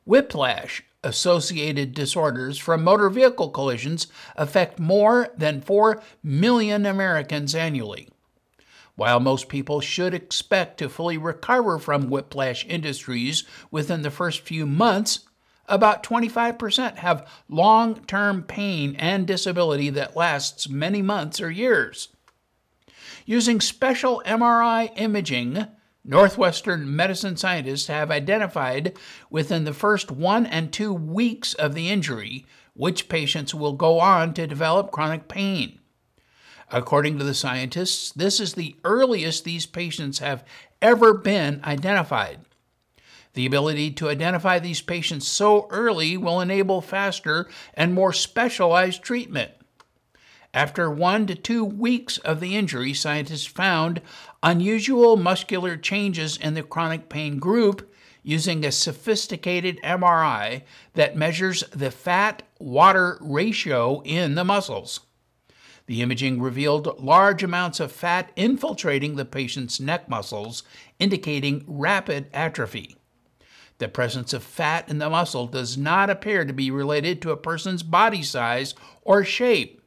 Whiplash 0.05 0.83
associated 1.03 1.95
disorders 1.95 2.59
from 2.59 2.83
motor 2.83 3.09
vehicle 3.09 3.49
collisions 3.49 4.05
affect 4.35 4.77
more 4.77 5.29
than 5.35 5.61
4 5.61 5.99
million 6.21 6.85
Americans 6.85 7.55
annually. 7.55 8.07
While 8.95 9.19
most 9.19 9.49
people 9.49 9.81
should 9.81 10.13
expect 10.13 10.77
to 10.77 10.89
fully 10.89 11.17
recover 11.17 11.79
from 11.79 12.09
whiplash 12.09 12.65
industries 12.65 13.43
within 13.71 14.01
the 14.01 14.11
first 14.11 14.41
few 14.41 14.65
months, 14.65 15.21
about 15.67 16.03
25% 16.03 16.97
have 16.97 17.29
long 17.47 18.03
term 18.05 18.43
pain 18.43 18.95
and 18.97 19.25
disability 19.25 19.89
that 19.91 20.15
lasts 20.15 20.67
many 20.69 21.01
months 21.01 21.39
or 21.39 21.49
years. 21.49 22.09
Using 23.25 23.61
special 23.61 24.21
MRI 24.25 24.91
imaging, 24.95 25.67
Northwestern 26.03 26.93
medicine 26.95 27.37
scientists 27.37 27.87
have 27.87 28.09
identified 28.09 28.97
within 29.29 29.63
the 29.63 29.73
first 29.73 30.11
one 30.11 30.45
and 30.45 30.73
two 30.73 30.91
weeks 30.93 31.53
of 31.53 31.75
the 31.75 31.89
injury 31.89 32.45
which 32.73 33.09
patients 33.09 33.53
will 33.53 33.73
go 33.73 33.99
on 33.99 34.33
to 34.33 34.47
develop 34.47 34.91
chronic 34.91 35.27
pain. 35.27 35.80
According 36.71 37.17
to 37.17 37.25
the 37.25 37.33
scientists, 37.33 38.11
this 38.11 38.39
is 38.39 38.53
the 38.53 38.77
earliest 38.85 39.43
these 39.43 39.65
patients 39.65 40.19
have 40.19 40.45
ever 40.81 41.13
been 41.13 41.59
identified. 41.65 42.39
The 43.33 43.45
ability 43.45 43.91
to 43.91 44.09
identify 44.09 44.59
these 44.59 44.81
patients 44.81 45.27
so 45.27 45.67
early 45.69 46.15
will 46.15 46.39
enable 46.39 46.81
faster 46.81 47.49
and 47.73 47.93
more 47.93 48.13
specialized 48.13 49.03
treatment. 49.03 49.51
After 50.53 50.89
one 50.89 51.27
to 51.27 51.35
two 51.35 51.63
weeks 51.63 52.17
of 52.19 52.39
the 52.39 52.55
injury, 52.55 52.93
scientists 52.93 53.45
found 53.45 54.01
unusual 54.41 55.17
muscular 55.17 55.77
changes 55.77 56.37
in 56.37 56.53
the 56.53 56.63
chronic 56.63 57.09
pain 57.09 57.37
group 57.37 57.89
using 58.23 58.63
a 58.63 58.71
sophisticated 58.71 59.79
MRI 59.81 60.63
that 60.93 61.17
measures 61.17 61.63
the 61.71 61.91
fat 61.91 62.43
water 62.59 63.17
ratio 63.21 64.01
in 64.03 64.35
the 64.35 64.43
muscles. 64.43 65.01
The 65.91 66.01
imaging 66.01 66.41
revealed 66.41 67.01
large 67.03 67.43
amounts 67.43 67.81
of 67.81 67.91
fat 67.91 68.31
infiltrating 68.37 69.17
the 69.17 69.25
patient's 69.25 69.77
neck 69.77 70.07
muscles, 70.07 70.63
indicating 70.99 71.65
rapid 71.67 72.29
atrophy. 72.33 72.95
The 73.77 73.89
presence 73.89 74.31
of 74.31 74.41
fat 74.41 74.87
in 74.87 74.99
the 74.99 75.09
muscle 75.09 75.47
does 75.47 75.77
not 75.77 76.09
appear 76.09 76.45
to 76.45 76.53
be 76.53 76.71
related 76.71 77.21
to 77.21 77.31
a 77.31 77.35
person's 77.35 77.83
body 77.83 78.23
size 78.23 78.73
or 79.01 79.25
shape. 79.25 79.81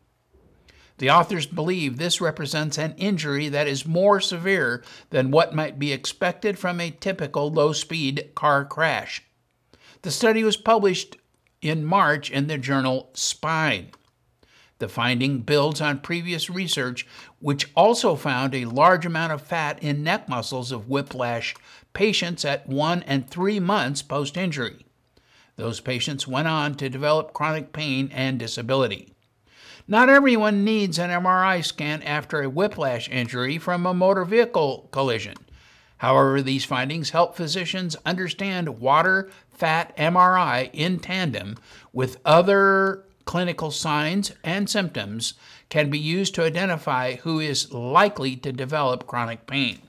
The 0.98 1.08
authors 1.08 1.46
believe 1.46 1.96
this 1.96 2.20
represents 2.20 2.76
an 2.76 2.94
injury 2.98 3.48
that 3.48 3.66
is 3.66 3.86
more 3.86 4.20
severe 4.20 4.84
than 5.08 5.30
what 5.30 5.54
might 5.54 5.78
be 5.78 5.90
expected 5.90 6.58
from 6.58 6.80
a 6.80 6.90
typical 6.90 7.50
low 7.50 7.72
speed 7.72 8.32
car 8.34 8.66
crash. 8.66 9.22
The 10.02 10.10
study 10.10 10.44
was 10.44 10.58
published 10.58 11.16
in 11.62 11.82
March 11.82 12.30
in 12.30 12.46
the 12.46 12.58
journal 12.58 13.08
Spine. 13.14 13.88
The 14.78 14.88
finding 14.88 15.40
builds 15.40 15.80
on 15.80 16.00
previous 16.00 16.50
research, 16.50 17.06
which 17.38 17.70
also 17.76 18.16
found 18.16 18.54
a 18.54 18.64
large 18.64 19.06
amount 19.06 19.32
of 19.32 19.42
fat 19.42 19.82
in 19.82 20.02
neck 20.02 20.28
muscles 20.28 20.72
of 20.72 20.88
whiplash 20.88 21.54
patients 21.92 22.44
at 22.44 22.68
one 22.68 23.02
and 23.04 23.28
three 23.28 23.60
months 23.60 24.02
post 24.02 24.36
injury. 24.36 24.84
Those 25.56 25.80
patients 25.80 26.26
went 26.26 26.48
on 26.48 26.74
to 26.76 26.88
develop 26.88 27.32
chronic 27.32 27.72
pain 27.72 28.10
and 28.12 28.38
disability. 28.38 29.14
Not 29.86 30.08
everyone 30.08 30.64
needs 30.64 30.98
an 30.98 31.10
MRI 31.10 31.64
scan 31.64 32.02
after 32.02 32.42
a 32.42 32.48
whiplash 32.48 33.08
injury 33.08 33.58
from 33.58 33.86
a 33.86 33.94
motor 33.94 34.24
vehicle 34.24 34.88
collision. 34.90 35.36
However, 35.98 36.42
these 36.42 36.64
findings 36.64 37.10
help 37.10 37.36
physicians 37.36 37.94
understand 38.04 38.80
water 38.80 39.30
fat 39.48 39.96
MRI 39.96 40.70
in 40.72 40.98
tandem 40.98 41.56
with 41.92 42.18
other 42.24 43.04
clinical 43.24 43.70
signs 43.70 44.32
and 44.42 44.68
symptoms 44.68 45.34
can 45.68 45.90
be 45.90 45.98
used 45.98 46.34
to 46.34 46.44
identify 46.44 47.16
who 47.16 47.40
is 47.40 47.72
likely 47.72 48.36
to 48.36 48.52
develop 48.52 49.06
chronic 49.06 49.46
pain. 49.46 49.80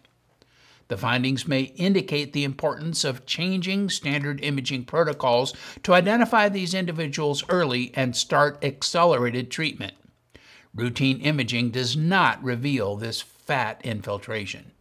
The 0.88 0.98
findings 0.98 1.48
may 1.48 1.62
indicate 1.62 2.34
the 2.34 2.44
importance 2.44 3.04
of 3.04 3.25
changing 3.25 3.89
standard 3.89 4.44
imaging 4.44 4.86
protocols 4.86 5.54
to 5.84 5.94
identify 5.94 6.48
these 6.48 6.75
individuals 6.75 7.44
early 7.50 7.92
and 7.96 8.15
start 8.15 8.63
accelerated 8.63 9.50
treatment. 9.50 9.96
Routine 10.75 11.22
imaging 11.22 11.72
does 11.72 11.98
not 11.98 12.44
reveal 12.44 12.96
this 12.96 13.22
fat 13.22 13.82
infiltration. 13.84 14.72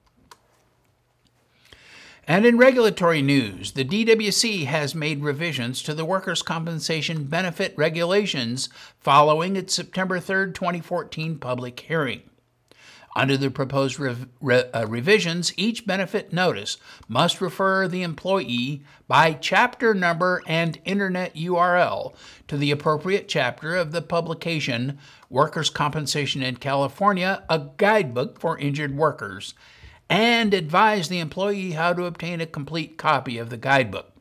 And 2.26 2.46
in 2.46 2.56
regulatory 2.56 3.20
news, 3.20 3.72
the 3.72 3.84
DWC 3.84 4.64
has 4.64 4.94
made 4.94 5.22
revisions 5.22 5.82
to 5.82 5.92
the 5.92 6.06
workers' 6.06 6.40
compensation 6.40 7.24
benefit 7.24 7.74
regulations 7.76 8.70
following 8.98 9.56
its 9.56 9.74
September 9.74 10.18
3, 10.18 10.52
2014 10.52 11.38
public 11.38 11.80
hearing. 11.80 12.22
Under 13.14 13.36
the 13.36 13.50
proposed 13.50 14.00
rev- 14.00 14.26
re- 14.40 14.64
uh, 14.72 14.86
revisions, 14.86 15.52
each 15.58 15.86
benefit 15.86 16.32
notice 16.32 16.78
must 17.08 17.42
refer 17.42 17.86
the 17.86 18.02
employee 18.02 18.82
by 19.06 19.34
chapter 19.34 19.92
number 19.92 20.42
and 20.46 20.80
internet 20.84 21.34
URL 21.36 22.14
to 22.48 22.56
the 22.56 22.70
appropriate 22.70 23.28
chapter 23.28 23.76
of 23.76 23.92
the 23.92 24.02
publication 24.02 24.98
Workers' 25.28 25.70
Compensation 25.70 26.42
in 26.42 26.56
California, 26.56 27.44
a 27.50 27.66
guidebook 27.76 28.40
for 28.40 28.58
injured 28.58 28.96
workers, 28.96 29.54
and 30.08 30.52
advise 30.52 31.08
the 31.08 31.18
employee 31.18 31.72
how 31.72 31.92
to 31.92 32.04
obtain 32.04 32.40
a 32.40 32.46
complete 32.46 32.96
copy 32.96 33.38
of 33.38 33.50
the 33.50 33.56
guidebook. 33.56 34.12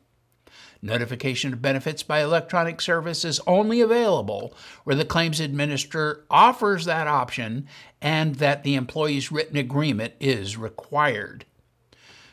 Notification 0.82 1.52
of 1.52 1.62
benefits 1.62 2.02
by 2.02 2.22
electronic 2.22 2.80
service 2.80 3.24
is 3.24 3.40
only 3.46 3.80
available 3.80 4.54
where 4.84 4.96
the 4.96 5.04
claims 5.04 5.40
administrator 5.40 6.24
offers 6.30 6.84
that 6.84 7.06
option 7.06 7.66
and 8.02 8.36
that 8.36 8.64
the 8.64 8.74
employee's 8.74 9.32
written 9.32 9.56
agreement 9.56 10.12
is 10.20 10.56
required. 10.56 11.46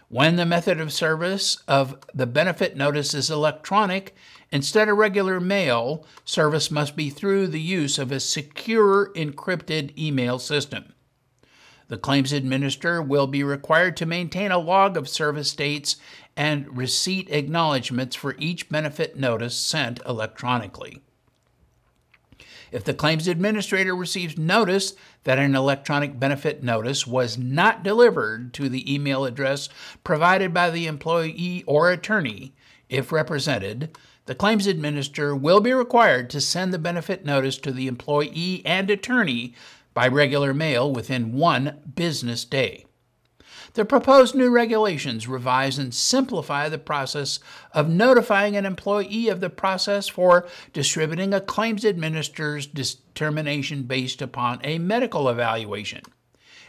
When 0.09 0.35
the 0.35 0.45
method 0.45 0.81
of 0.81 0.91
service 0.91 1.63
of 1.67 1.97
the 2.13 2.27
benefit 2.27 2.75
notice 2.75 3.13
is 3.13 3.29
electronic, 3.29 4.13
Instead 4.51 4.89
of 4.89 4.97
regular 4.97 5.39
mail, 5.39 6.05
service 6.25 6.69
must 6.69 6.95
be 6.95 7.09
through 7.09 7.47
the 7.47 7.61
use 7.61 7.97
of 7.97 8.11
a 8.11 8.19
secure 8.19 9.11
encrypted 9.15 9.97
email 9.97 10.39
system. 10.39 10.93
The 11.91 11.97
claims 11.97 12.31
administrator 12.31 13.01
will 13.01 13.27
be 13.27 13.43
required 13.43 13.97
to 13.97 14.05
maintain 14.05 14.49
a 14.49 14.57
log 14.57 14.95
of 14.95 15.09
service 15.09 15.53
dates 15.53 15.97
and 16.37 16.77
receipt 16.77 17.29
acknowledgments 17.29 18.15
for 18.15 18.37
each 18.39 18.69
benefit 18.69 19.17
notice 19.17 19.57
sent 19.57 19.99
electronically. 20.05 21.01
If 22.71 22.85
the 22.85 22.93
claims 22.93 23.27
administrator 23.27 23.93
receives 23.93 24.37
notice 24.37 24.93
that 25.25 25.37
an 25.37 25.53
electronic 25.53 26.17
benefit 26.17 26.63
notice 26.63 27.05
was 27.05 27.37
not 27.37 27.83
delivered 27.83 28.53
to 28.53 28.69
the 28.69 28.93
email 28.93 29.25
address 29.25 29.67
provided 30.05 30.53
by 30.53 30.69
the 30.69 30.87
employee 30.87 31.65
or 31.67 31.91
attorney, 31.91 32.53
if 32.87 33.11
represented, 33.11 33.97
the 34.27 34.35
claims 34.35 34.65
administrator 34.65 35.35
will 35.35 35.59
be 35.59 35.73
required 35.73 36.29
to 36.29 36.39
send 36.39 36.73
the 36.73 36.79
benefit 36.79 37.25
notice 37.25 37.57
to 37.57 37.73
the 37.73 37.87
employee 37.87 38.61
and 38.63 38.89
attorney 38.89 39.53
by 39.93 40.07
regular 40.07 40.53
mail 40.53 40.91
within 40.91 41.33
one 41.33 41.79
business 41.95 42.45
day. 42.45 42.85
The 43.73 43.85
proposed 43.85 44.35
new 44.35 44.49
regulations 44.49 45.29
revise 45.29 45.77
and 45.77 45.93
simplify 45.93 46.67
the 46.67 46.77
process 46.77 47.39
of 47.73 47.87
notifying 47.87 48.57
an 48.57 48.65
employee 48.65 49.29
of 49.29 49.39
the 49.39 49.49
process 49.49 50.09
for 50.09 50.45
distributing 50.73 51.33
a 51.33 51.39
claims 51.39 51.85
administrator's 51.85 52.67
determination 52.67 53.83
based 53.83 54.21
upon 54.21 54.59
a 54.63 54.77
medical 54.77 55.29
evaluation. 55.29 56.01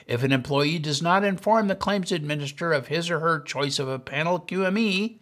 If 0.07 0.23
an 0.23 0.31
employee 0.31 0.79
does 0.79 1.03
not 1.03 1.25
inform 1.25 1.67
the 1.67 1.75
claims 1.75 2.13
administrator 2.13 2.73
of 2.73 2.87
his 2.87 3.11
or 3.11 3.19
her 3.19 3.41
choice 3.41 3.81
of 3.81 3.89
a 3.89 3.99
panel 3.99 4.39
QME, 4.39 5.19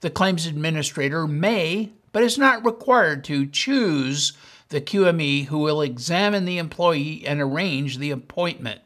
the 0.00 0.10
claims 0.10 0.46
administrator 0.46 1.26
may, 1.26 1.92
but 2.12 2.22
is 2.22 2.36
not 2.36 2.64
required 2.64 3.24
to, 3.24 3.46
choose 3.46 4.34
the 4.68 4.80
QME 4.80 5.46
who 5.46 5.58
will 5.58 5.80
examine 5.80 6.44
the 6.44 6.58
employee 6.58 7.24
and 7.26 7.40
arrange 7.40 7.98
the 7.98 8.10
appointment. 8.10 8.80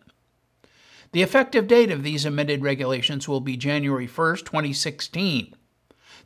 The 1.13 1.23
effective 1.23 1.67
date 1.67 1.91
of 1.91 2.03
these 2.03 2.25
amended 2.25 2.63
regulations 2.63 3.27
will 3.27 3.41
be 3.41 3.57
January 3.57 4.07
1, 4.07 4.37
2016. 4.37 5.55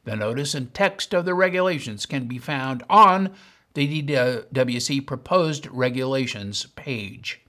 The 0.05 0.17
notice 0.17 0.55
and 0.55 0.75
text 0.75 1.15
of 1.15 1.25
the 1.25 1.35
regulations 1.35 2.05
can 2.05 2.27
be 2.27 2.39
found 2.39 2.83
on 2.91 3.31
the 3.73 4.03
DWC 4.03 5.07
proposed 5.07 5.67
regulations 5.69 6.67
page. 6.77 7.41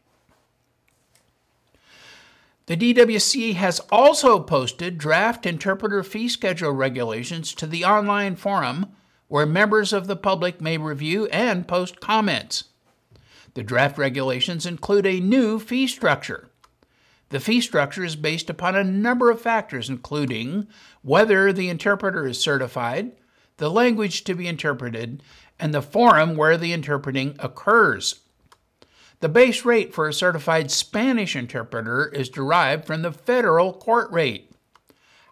The 2.67 2.77
DWC 2.77 3.55
has 3.55 3.79
also 3.91 4.39
posted 4.39 4.97
draft 4.97 5.45
interpreter 5.45 6.01
fee 6.01 6.29
schedule 6.29 6.71
regulations 6.71 7.53
to 7.55 7.67
the 7.67 7.85
online 7.85 8.35
forum 8.35 8.95
where 9.27 9.45
members 9.45 9.91
of 9.93 10.07
the 10.07 10.15
public 10.15 10.61
may 10.61 10.77
review 10.77 11.25
and 11.27 11.67
post 11.67 11.99
comments. 11.99 12.65
The 13.53 13.63
draft 13.63 13.97
regulations 13.97 14.65
include 14.65 15.05
a 15.05 15.19
new 15.19 15.59
fee 15.59 15.87
structure. 15.87 16.49
The 17.29 17.39
fee 17.39 17.61
structure 17.61 18.03
is 18.03 18.15
based 18.15 18.49
upon 18.49 18.75
a 18.75 18.83
number 18.83 19.31
of 19.31 19.41
factors, 19.41 19.89
including 19.89 20.67
whether 21.01 21.51
the 21.51 21.69
interpreter 21.69 22.27
is 22.27 22.39
certified, 22.39 23.13
the 23.57 23.71
language 23.71 24.23
to 24.25 24.35
be 24.35 24.47
interpreted, 24.47 25.23
and 25.59 25.73
the 25.73 25.81
forum 25.81 26.35
where 26.35 26.57
the 26.57 26.73
interpreting 26.73 27.35
occurs. 27.39 28.21
The 29.21 29.29
base 29.29 29.65
rate 29.65 29.93
for 29.93 30.07
a 30.07 30.13
certified 30.13 30.69
Spanish 30.69 31.35
interpreter 31.35 32.07
is 32.07 32.29
derived 32.29 32.85
from 32.85 33.01
the 33.01 33.13
federal 33.13 33.73
court 33.73 34.11
rate. 34.11 34.51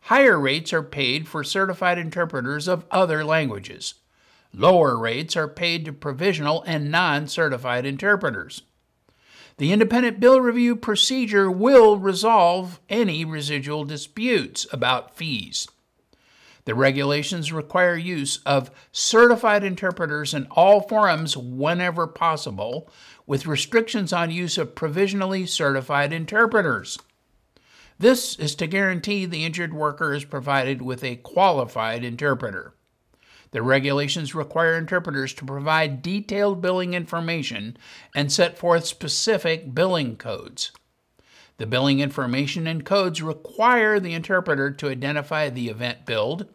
Higher 0.08 0.38
rates 0.38 0.74
are 0.74 0.84
paid 0.84 1.30
for 1.30 1.46
certified 1.46 1.98
interpreters 1.98 2.68
of 2.68 2.86
other 2.92 3.24
languages. 3.24 3.94
Lower 4.54 4.98
rates 4.98 5.38
are 5.38 5.48
paid 5.48 5.86
to 5.86 5.94
provisional 5.94 6.62
and 6.64 6.92
non 6.92 7.28
certified 7.28 7.86
interpreters. 7.86 8.64
The 9.58 9.72
independent 9.72 10.20
bill 10.20 10.42
review 10.42 10.76
procedure 10.76 11.50
will 11.50 11.98
resolve 11.98 12.82
any 12.89 13.24
residual 13.24 13.86
disputes 13.86 14.68
about 14.74 15.16
fees. 15.16 15.70
The 16.66 16.76
regulations 16.76 17.54
require 17.54 17.96
use 17.96 18.39
of 18.46 18.72
certified 18.92 19.63
interpreters 19.63 20.34
in 20.34 20.48
all 20.52 20.82
forums 20.82 21.38
whenever 21.38 22.08
possible, 22.08 22.89
with 23.26 23.46
restrictions 23.46 24.12
on 24.12 24.32
use 24.32 24.58
of 24.58 24.76
provisionally 24.76 25.46
certified 25.46 26.12
interpreters. 26.12 26.98
This 27.99 28.36
is 28.38 28.56
to 28.56 28.67
guarantee 28.67 29.25
the 29.25 29.45
injured 29.45 29.73
worker 29.73 30.13
is 30.13 30.25
provided 30.25 30.82
with 30.82 31.03
a 31.03 31.17
qualified 31.17 32.03
interpreter. 32.03 32.73
The 33.51 33.62
regulations 33.62 34.34
require 34.34 34.75
interpreters 34.77 35.34
to 35.36 35.45
provide 35.45 36.01
detailed 36.01 36.60
billing 36.60 36.95
information 36.95 37.77
and 38.15 38.32
set 38.32 38.58
forth 38.58 38.86
specific 38.86 39.75
billing 39.75 40.17
codes. 40.17 40.71
The 41.58 41.67
billing 41.67 41.99
information 41.99 42.65
and 42.65 42.84
codes 42.84 43.21
require 43.21 43.99
the 43.99 44.13
interpreter 44.13 44.71
to 44.71 44.89
identify 44.89 45.49
the 45.49 45.69
event 45.69 46.08
billed, 46.08 46.47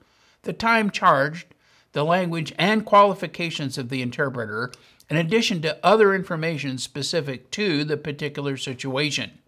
the 0.42 0.52
time 0.52 0.90
charged, 0.90 1.54
the 1.92 2.04
language 2.04 2.52
and 2.58 2.84
qualifications 2.84 3.78
of 3.78 3.90
the 3.90 4.02
interpreter, 4.02 4.72
in 5.08 5.16
addition 5.16 5.62
to 5.62 5.78
other 5.86 6.14
information 6.14 6.78
specific 6.78 7.50
to 7.52 7.84
the 7.84 7.96
particular 7.96 8.56
situation. 8.56 9.38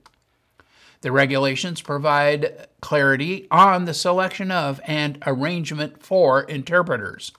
The 1.02 1.12
regulations 1.12 1.80
provide 1.80 2.68
clarity 2.80 3.46
on 3.50 3.86
the 3.86 3.94
selection 3.94 4.50
of 4.50 4.80
and 4.86 5.18
arrangement 5.26 6.02
for 6.02 6.42
interpreters. 6.42 7.32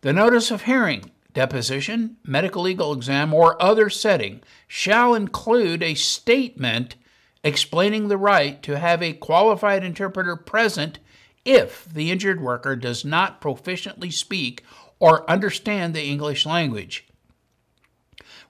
The 0.00 0.12
notice 0.12 0.50
of 0.50 0.62
hearing, 0.62 1.10
deposition, 1.34 2.16
medical 2.24 2.62
legal 2.62 2.94
exam, 2.94 3.34
or 3.34 3.60
other 3.62 3.90
setting 3.90 4.40
shall 4.66 5.14
include 5.14 5.82
a 5.82 5.94
statement 5.94 6.96
explaining 7.44 8.08
the 8.08 8.16
right 8.16 8.62
to 8.62 8.78
have 8.78 9.02
a 9.02 9.12
qualified 9.12 9.84
interpreter 9.84 10.34
present 10.34 10.98
if 11.44 11.84
the 11.92 12.10
injured 12.10 12.40
worker 12.40 12.74
does 12.74 13.04
not 13.04 13.40
proficiently 13.40 14.10
speak 14.12 14.64
or 14.98 15.30
understand 15.30 15.94
the 15.94 16.04
English 16.04 16.46
language. 16.46 17.06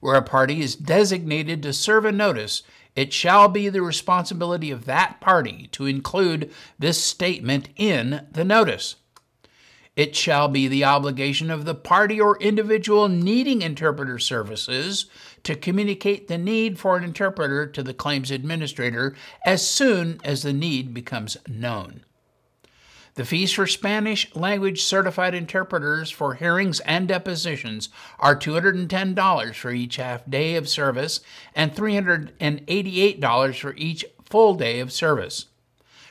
Where 0.00 0.14
a 0.14 0.22
party 0.22 0.60
is 0.60 0.76
designated 0.76 1.62
to 1.62 1.72
serve 1.72 2.04
a 2.04 2.12
notice, 2.12 2.62
it 2.96 3.12
shall 3.12 3.48
be 3.48 3.68
the 3.68 3.82
responsibility 3.82 4.70
of 4.70 4.86
that 4.86 5.20
party 5.20 5.68
to 5.72 5.86
include 5.86 6.50
this 6.78 7.00
statement 7.00 7.68
in 7.76 8.26
the 8.32 8.44
notice. 8.44 8.96
It 9.94 10.14
shall 10.16 10.48
be 10.48 10.68
the 10.68 10.84
obligation 10.84 11.50
of 11.50 11.64
the 11.64 11.74
party 11.74 12.20
or 12.20 12.38
individual 12.38 13.08
needing 13.08 13.62
interpreter 13.62 14.18
services 14.18 15.06
to 15.42 15.54
communicate 15.54 16.28
the 16.28 16.36
need 16.36 16.78
for 16.78 16.96
an 16.96 17.04
interpreter 17.04 17.66
to 17.66 17.82
the 17.82 17.94
claims 17.94 18.30
administrator 18.30 19.14
as 19.44 19.66
soon 19.66 20.20
as 20.24 20.42
the 20.42 20.52
need 20.52 20.92
becomes 20.92 21.36
known. 21.48 22.04
The 23.16 23.24
fees 23.24 23.50
for 23.50 23.66
Spanish 23.66 24.32
language 24.34 24.82
certified 24.82 25.34
interpreters 25.34 26.10
for 26.10 26.34
hearings 26.34 26.80
and 26.80 27.08
depositions 27.08 27.88
are 28.18 28.36
$210 28.36 29.54
for 29.54 29.70
each 29.72 29.96
half 29.96 30.28
day 30.28 30.54
of 30.54 30.68
service 30.68 31.20
and 31.54 31.74
$388 31.74 33.58
for 33.58 33.74
each 33.74 34.04
full 34.26 34.54
day 34.54 34.80
of 34.80 34.92
service. 34.92 35.46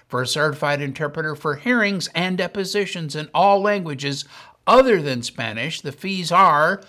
For 0.08 0.24
a 0.24 0.28
certified 0.28 0.82
interpreter 0.82 1.36
for 1.36 1.58
hearings 1.58 2.10
and 2.16 2.40
depositions 2.40 3.16
in 3.16 3.30
all 3.36 3.62
languages 3.62 4.26
other 4.66 5.00
than 5.00 5.22
Spanish, 5.22 5.82
the 5.82 5.92
fees 5.92 6.32
are 6.32 6.82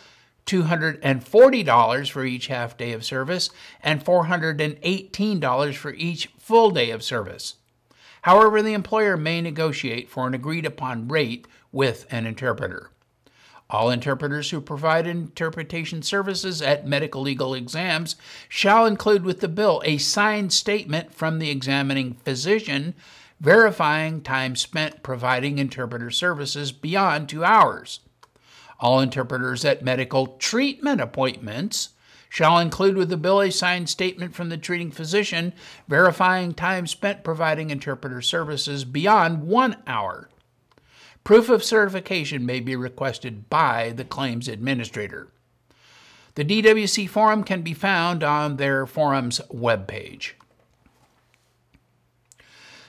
$240 0.47 2.11
for 2.11 2.25
each 2.25 2.47
half 2.47 2.79
day 2.79 2.93
of 2.93 3.05
service 3.05 3.51
and 3.83 4.03
$418 4.03 5.75
for 5.75 5.93
each 5.93 6.29
full 6.39 6.71
day 6.71 6.91
of 6.91 7.03
service. 7.03 7.57
However, 8.27 8.61
the 8.61 8.73
employer 8.73 9.17
may 9.17 9.41
negotiate 9.41 10.11
for 10.11 10.27
an 10.27 10.35
agreed 10.35 10.67
upon 10.67 11.07
rate 11.07 11.47
with 11.71 12.07
an 12.11 12.27
interpreter. 12.27 12.91
All 13.71 13.89
interpreters 13.89 14.51
who 14.51 14.61
provide 14.61 15.07
interpretation 15.07 16.03
services 16.03 16.61
at 16.61 16.89
medical 16.89 17.23
legal 17.23 17.55
exams 17.55 18.17
shall 18.49 18.85
include 18.85 19.23
with 19.23 19.39
the 19.39 19.47
bill 19.47 19.81
a 19.85 19.99
signed 19.99 20.53
statement 20.53 21.15
from 21.15 21.39
the 21.39 21.51
examining 21.51 22.15
physician 22.15 22.97
verifying 23.39 24.23
time 24.23 24.57
spent 24.57 25.05
providing 25.05 25.59
interpreter 25.59 26.11
services 26.11 26.73
beyond 26.73 27.29
two 27.29 27.45
hours. 27.45 28.01
All 28.81 28.99
interpreters 28.99 29.65
at 29.65 29.85
medical 29.85 30.27
treatment 30.39 31.01
appointments 31.01 31.91
shall 32.29 32.59
include 32.59 32.97
with 32.97 33.09
the 33.09 33.17
bill 33.17 33.41
a 33.41 33.51
signed 33.51 33.89
statement 33.89 34.35
from 34.35 34.49
the 34.49 34.59
treating 34.59 34.91
physician 34.91 35.53
verifying 35.89 36.55
time 36.55 36.87
spent 36.87 37.25
providing 37.25 37.71
interpreter 37.71 38.21
services 38.21 38.85
beyond 38.85 39.43
one 39.43 39.77
hour. 39.87 40.29
Proof 41.25 41.49
of 41.49 41.65
certification 41.65 42.47
may 42.47 42.61
be 42.61 42.77
requested 42.77 43.51
by 43.51 43.91
the 43.91 44.05
claims 44.05 44.47
administrator. 44.47 45.29
The 46.37 46.45
DWC 46.45 47.09
forum 47.09 47.43
can 47.43 47.63
be 47.63 47.75
found 47.75 48.23
on 48.23 48.59
their 48.59 48.87
forum's 48.87 49.41
webpage. 49.53 50.33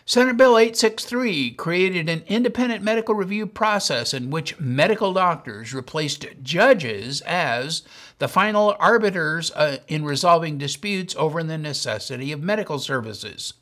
Senate 0.09 0.37
Bill 0.37 0.57
863 0.57 1.51
created 1.51 2.07
an 2.07 2.23
independent 2.27 2.81
medical 2.81 3.13
review 3.13 3.45
process 3.45 4.13
in 4.13 4.29
which 4.29 4.57
medical 4.57 5.11
doctors 5.11 5.73
replaced 5.73 6.25
judges 6.41 7.19
as 7.25 7.81
the 8.17 8.29
final 8.29 8.73
arbiters 8.79 9.51
uh, 9.51 9.79
in 9.89 10.05
resolving 10.05 10.57
disputes 10.57 11.13
over 11.17 11.43
the 11.43 11.57
necessity 11.57 12.31
of 12.31 12.41
medical 12.41 12.79
services. 12.79 13.55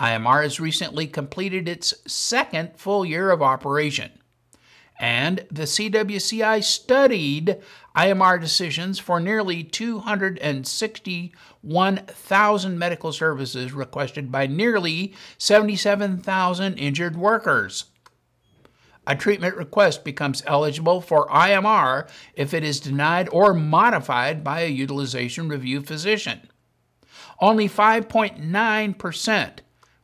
IMR 0.00 0.42
has 0.42 0.58
recently 0.58 1.06
completed 1.06 1.68
its 1.68 1.94
second 2.04 2.72
full 2.74 3.04
year 3.04 3.30
of 3.30 3.40
operation 3.40 4.10
and 5.00 5.46
the 5.50 5.62
CWCI 5.62 6.62
studied 6.62 7.56
IMR 7.96 8.38
decisions 8.38 8.98
for 8.98 9.18
nearly 9.18 9.64
261,000 11.62 12.78
medical 12.78 13.12
services 13.12 13.72
requested 13.72 14.32
by 14.32 14.46
nearly 14.46 15.14
77,000 15.38 16.78
injured 16.78 17.16
workers. 17.16 17.86
A 19.06 19.16
treatment 19.16 19.56
request 19.56 20.04
becomes 20.04 20.42
eligible 20.46 21.00
for 21.00 21.26
IMR 21.28 22.08
if 22.34 22.54
it 22.54 22.62
is 22.62 22.80
denied 22.80 23.28
or 23.32 23.54
modified 23.54 24.44
by 24.44 24.60
a 24.60 24.68
utilization 24.68 25.48
review 25.48 25.80
physician. 25.82 26.48
Only 27.40 27.68
5.9% 27.68 29.60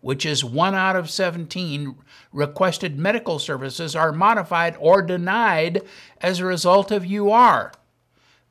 which 0.06 0.24
is 0.24 0.44
1 0.44 0.72
out 0.72 0.94
of 0.94 1.10
17 1.10 1.96
requested 2.32 2.96
medical 2.96 3.40
services, 3.40 3.96
are 3.96 4.12
modified 4.12 4.76
or 4.78 5.02
denied 5.02 5.82
as 6.20 6.38
a 6.38 6.44
result 6.44 6.92
of 6.92 7.10
UR. 7.10 7.72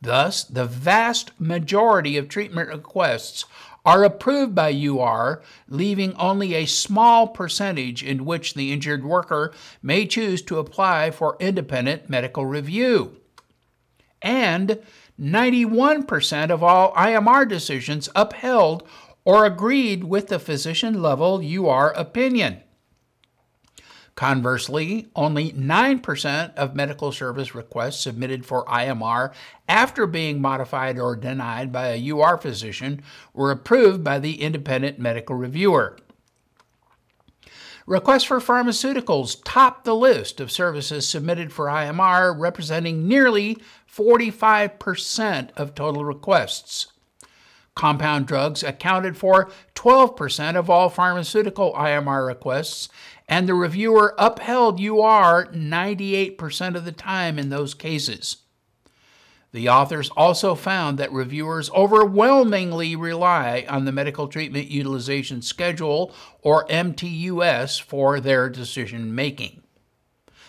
Thus, 0.02 0.44
the 0.44 0.66
vast 0.66 1.32
majority 1.40 2.18
of 2.18 2.30
treatment 2.30 2.70
requests 2.70 3.46
are 3.86 4.04
approved 4.04 4.56
by 4.56 4.72
UR, 4.72 5.44
leaving 5.70 6.16
only 6.16 6.56
a 6.56 6.66
small 6.66 7.28
percentage 7.28 8.04
in 8.04 8.26
which 8.26 8.56
the 8.56 8.74
injured 8.74 9.04
worker 9.06 9.54
may 9.82 10.08
choose 10.08 10.42
to 10.42 10.58
apply 10.58 11.12
for 11.12 11.38
independent 11.40 12.10
medical 12.10 12.46
review. 12.46 13.18
And 14.22 14.80
91% 15.20 16.50
of 16.50 16.64
all 16.64 16.94
IMR 16.94 17.48
decisions 17.48 18.10
upheld 18.16 18.88
or 19.24 19.46
agreed 19.46 20.04
with 20.04 20.28
the 20.28 20.40
physician 20.40 21.02
level 21.02 21.42
UR 21.44 21.92
opinion. 21.96 22.62
Conversely, 24.16 25.10
only 25.14 25.52
9% 25.52 26.56
of 26.56 26.76
medical 26.76 27.12
service 27.12 27.54
requests 27.54 28.00
submitted 28.00 28.46
for 28.46 28.64
IMR 28.66 29.34
after 29.68 30.08
being 30.08 30.42
modified 30.42 30.98
or 30.98 31.18
denied 31.18 31.74
by 31.74 31.88
a 31.88 32.12
UR 32.12 32.38
physician 32.38 33.02
were 33.34 33.52
approved 33.52 34.06
by 34.06 34.20
the 34.20 34.42
independent 34.42 35.00
medical 35.00 35.36
reviewer. 35.36 35.98
Requests 37.86 38.24
for 38.24 38.40
pharmaceuticals 38.40 39.42
topped 39.44 39.84
the 39.84 39.94
list 39.94 40.40
of 40.40 40.52
services 40.52 41.06
submitted 41.08 41.52
for 41.52 41.66
IMR, 41.66 42.34
representing 42.40 43.08
nearly 43.08 43.58
45% 43.94 45.52
of 45.58 45.76
total 45.76 46.06
requests. 46.06 46.88
Compound 47.76 48.26
drugs 48.26 48.64
accounted 48.64 49.18
for 49.18 49.52
12% 49.76 50.56
of 50.56 50.70
all 50.70 50.90
pharmaceutical 50.90 51.74
IMR 51.74 52.26
requests, 52.26 52.88
and 53.28 53.48
the 53.48 53.54
reviewer 53.54 54.14
upheld 54.18 54.80
UR 54.80 55.48
98% 55.48 56.76
of 56.76 56.86
the 56.86 56.92
time 56.92 57.40
in 57.40 57.50
those 57.50 57.74
cases. 57.74 58.38
The 59.52 59.70
authors 59.70 60.10
also 60.18 60.54
found 60.54 60.98
that 60.98 61.14
reviewers 61.14 61.72
overwhelmingly 61.72 62.96
rely 62.96 63.66
on 63.70 63.86
the 63.86 63.94
Medical 63.94 64.28
Treatment 64.28 64.68
Utilization 64.68 65.42
Schedule, 65.42 66.14
or 66.42 66.68
MTUS, 66.68 67.82
for 67.82 68.20
their 68.20 68.50
decision 68.50 69.16
making. 69.16 69.62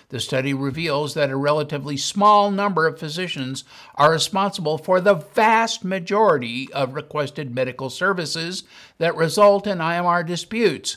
The 0.08 0.18
study 0.18 0.52
reveals 0.54 1.14
that 1.14 1.30
a 1.30 1.36
relatively 1.36 1.96
small 1.96 2.50
number 2.50 2.86
of 2.86 2.98
physicians 2.98 3.62
are 3.94 4.10
responsible 4.10 4.76
for 4.76 5.00
the 5.00 5.14
vast 5.14 5.84
majority 5.84 6.72
of 6.72 6.94
requested 6.94 7.54
medical 7.54 7.90
services 7.90 8.64
that 8.98 9.16
result 9.16 9.68
in 9.68 9.78
IMR 9.78 10.26
disputes. 10.26 10.96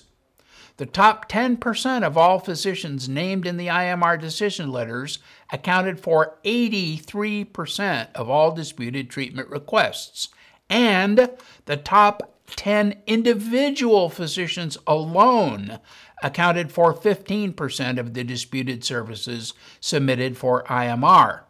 The 0.79 0.85
top 0.85 1.29
10% 1.29 2.03
of 2.03 2.17
all 2.17 2.39
physicians 2.39 3.09
named 3.09 3.45
in 3.45 3.57
the 3.57 3.67
IMR 3.67 4.17
decision 4.17 4.71
letters 4.71 5.19
accounted 5.51 5.99
for 5.99 6.37
83% 6.45 8.07
of 8.15 8.29
all 8.29 8.53
disputed 8.53 9.09
treatment 9.09 9.49
requests, 9.49 10.29
and 10.69 11.31
the 11.65 11.75
top 11.75 12.33
10 12.55 12.95
individual 13.07 14.09
physicians 14.09 14.77
alone 14.87 15.79
accounted 16.23 16.71
for 16.71 16.93
15% 16.93 17.99
of 17.99 18.13
the 18.13 18.23
disputed 18.23 18.85
services 18.85 19.53
submitted 19.81 20.37
for 20.37 20.63
IMR. 20.63 21.41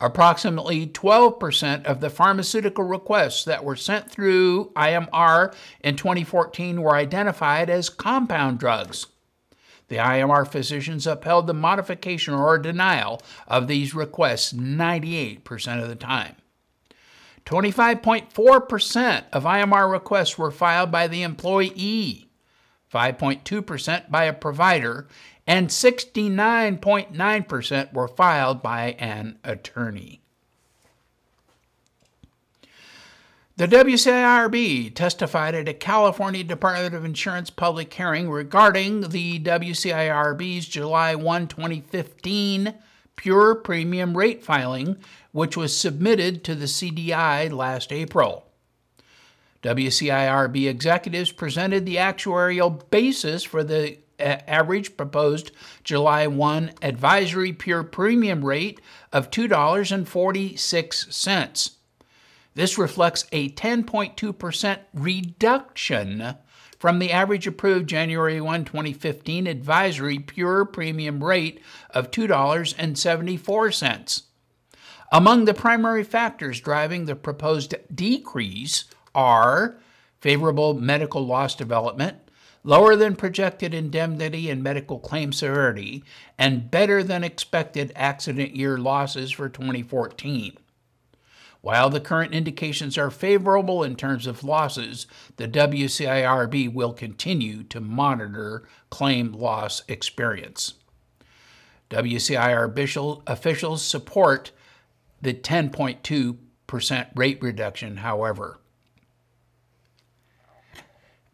Approximately 0.00 0.88
12% 0.88 1.84
of 1.84 2.00
the 2.00 2.10
pharmaceutical 2.10 2.84
requests 2.84 3.44
that 3.44 3.64
were 3.64 3.76
sent 3.76 4.10
through 4.10 4.72
IMR 4.74 5.54
in 5.80 5.96
2014 5.96 6.82
were 6.82 6.96
identified 6.96 7.70
as 7.70 7.88
compound 7.88 8.58
drugs. 8.58 9.06
The 9.88 9.98
IMR 9.98 10.48
physicians 10.48 11.06
upheld 11.06 11.46
the 11.46 11.54
modification 11.54 12.34
or 12.34 12.58
denial 12.58 13.20
of 13.46 13.68
these 13.68 13.94
requests 13.94 14.52
98% 14.52 15.82
of 15.82 15.88
the 15.88 15.94
time. 15.94 16.36
25.4% 17.44 19.24
of 19.32 19.44
IMR 19.44 19.90
requests 19.90 20.38
were 20.38 20.50
filed 20.50 20.90
by 20.90 21.06
the 21.08 21.22
employee. 21.22 22.28
5.2% 22.92 24.10
by 24.10 24.24
a 24.24 24.32
provider, 24.32 25.08
and 25.46 25.68
69.9% 25.68 27.92
were 27.92 28.08
filed 28.08 28.62
by 28.62 28.96
an 28.98 29.38
attorney. 29.44 30.22
The 33.56 33.68
WCIRB 33.68 34.94
testified 34.94 35.54
at 35.54 35.68
a 35.68 35.74
California 35.74 36.42
Department 36.42 36.94
of 36.94 37.04
Insurance 37.04 37.50
public 37.50 37.92
hearing 37.92 38.30
regarding 38.30 39.10
the 39.10 39.38
WCIRB's 39.40 40.66
July 40.66 41.14
1, 41.14 41.48
2015 41.48 42.74
pure 43.14 43.54
premium 43.54 44.16
rate 44.16 44.42
filing, 44.42 44.96
which 45.32 45.54
was 45.56 45.76
submitted 45.76 46.42
to 46.44 46.54
the 46.54 46.64
CDI 46.64 47.52
last 47.52 47.92
April. 47.92 48.46
WCIRB 49.62 50.68
executives 50.68 51.30
presented 51.30 51.86
the 51.86 51.96
actuarial 51.96 52.90
basis 52.90 53.44
for 53.44 53.62
the 53.62 53.98
average 54.22 54.96
proposed 54.96 55.50
July 55.84 56.26
1 56.26 56.72
advisory 56.82 57.52
pure 57.52 57.82
premium 57.82 58.44
rate 58.44 58.80
of 59.12 59.30
$2.46. 59.30 61.70
This 62.54 62.78
reflects 62.78 63.24
a 63.32 63.48
10.2% 63.50 64.78
reduction 64.94 66.36
from 66.78 66.98
the 66.98 67.12
average 67.12 67.46
approved 67.46 67.86
January 67.88 68.40
1, 68.40 68.64
2015 68.64 69.46
advisory 69.46 70.18
pure 70.18 70.64
premium 70.64 71.22
rate 71.22 71.60
of 71.90 72.10
$2.74. 72.10 74.22
Among 75.12 75.44
the 75.44 75.54
primary 75.54 76.04
factors 76.04 76.60
driving 76.60 77.04
the 77.04 77.14
proposed 77.14 77.74
decrease 77.94 78.86
are 79.14 79.78
favorable 80.20 80.74
medical 80.74 81.26
loss 81.26 81.54
development, 81.54 82.16
lower 82.64 82.96
than 82.96 83.16
projected 83.16 83.74
indemnity 83.74 84.48
and 84.48 84.62
medical 84.62 84.98
claim 84.98 85.32
severity, 85.32 86.04
and 86.38 86.70
better 86.70 87.02
than 87.02 87.24
expected 87.24 87.92
accident 87.96 88.54
year 88.54 88.78
losses 88.78 89.32
for 89.32 89.48
2014. 89.48 90.56
While 91.60 91.90
the 91.90 92.00
current 92.00 92.34
indications 92.34 92.98
are 92.98 93.10
favorable 93.10 93.84
in 93.84 93.94
terms 93.94 94.26
of 94.26 94.42
losses, 94.42 95.06
the 95.36 95.46
WCIRB 95.46 96.72
will 96.72 96.92
continue 96.92 97.62
to 97.64 97.80
monitor 97.80 98.68
claim 98.90 99.32
loss 99.32 99.82
experience. 99.86 100.74
WCIR 101.90 103.20
officials 103.28 103.82
support 103.82 104.50
the 105.20 105.34
10.2% 105.34 107.08
rate 107.14 107.42
reduction, 107.42 107.98
however. 107.98 108.58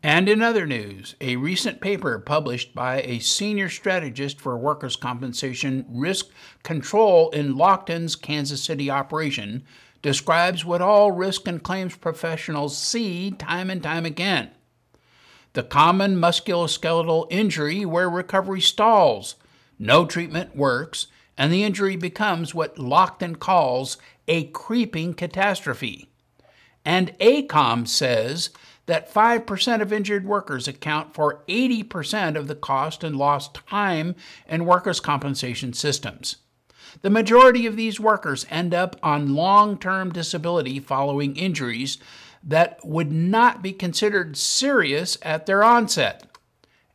And 0.02 0.28
in 0.28 0.42
other 0.42 0.64
news, 0.66 1.16
a 1.20 1.36
recent 1.36 1.80
paper 1.80 2.18
published 2.18 2.74
by 2.74 3.02
a 3.02 3.18
senior 3.18 3.68
strategist 3.68 4.40
for 4.40 4.56
workers' 4.56 4.94
compensation 4.94 5.84
risk 5.88 6.26
control 6.62 7.30
in 7.30 7.56
Lockton's 7.56 8.14
Kansas 8.14 8.62
City 8.62 8.90
operation 8.90 9.64
describes 10.00 10.64
what 10.64 10.80
all 10.80 11.10
risk 11.10 11.48
and 11.48 11.62
claims 11.62 11.96
professionals 11.96 12.78
see 12.78 13.32
time 13.32 13.70
and 13.70 13.82
time 13.82 14.06
again 14.06 14.50
the 15.58 15.62
common 15.64 16.14
musculoskeletal 16.16 17.26
injury 17.30 17.84
where 17.84 18.08
recovery 18.08 18.60
stalls, 18.60 19.34
no 19.78 20.06
treatment 20.06 20.54
works, 20.54 21.08
and 21.36 21.52
the 21.52 21.64
injury 21.64 21.96
becomes 21.96 22.54
what 22.54 22.76
Lockton 22.76 23.38
calls 23.38 23.96
a 24.28 24.44
creeping 24.44 25.14
catastrophe. 25.14 26.10
And 26.84 27.16
ACOEM 27.18 27.88
says 27.88 28.50
that 28.88 29.12
5% 29.12 29.82
of 29.82 29.92
injured 29.92 30.24
workers 30.24 30.66
account 30.66 31.12
for 31.12 31.44
80% 31.46 32.36
of 32.36 32.48
the 32.48 32.54
cost 32.54 33.04
and 33.04 33.16
lost 33.16 33.54
time 33.68 34.16
in 34.48 34.64
workers' 34.64 34.98
compensation 34.98 35.74
systems. 35.74 36.36
The 37.02 37.10
majority 37.10 37.66
of 37.66 37.76
these 37.76 38.00
workers 38.00 38.46
end 38.48 38.72
up 38.72 38.96
on 39.02 39.34
long 39.34 39.78
term 39.78 40.10
disability 40.10 40.80
following 40.80 41.36
injuries 41.36 41.98
that 42.42 42.78
would 42.82 43.12
not 43.12 43.62
be 43.62 43.72
considered 43.72 44.38
serious 44.38 45.18
at 45.20 45.44
their 45.44 45.62
onset. 45.62 46.26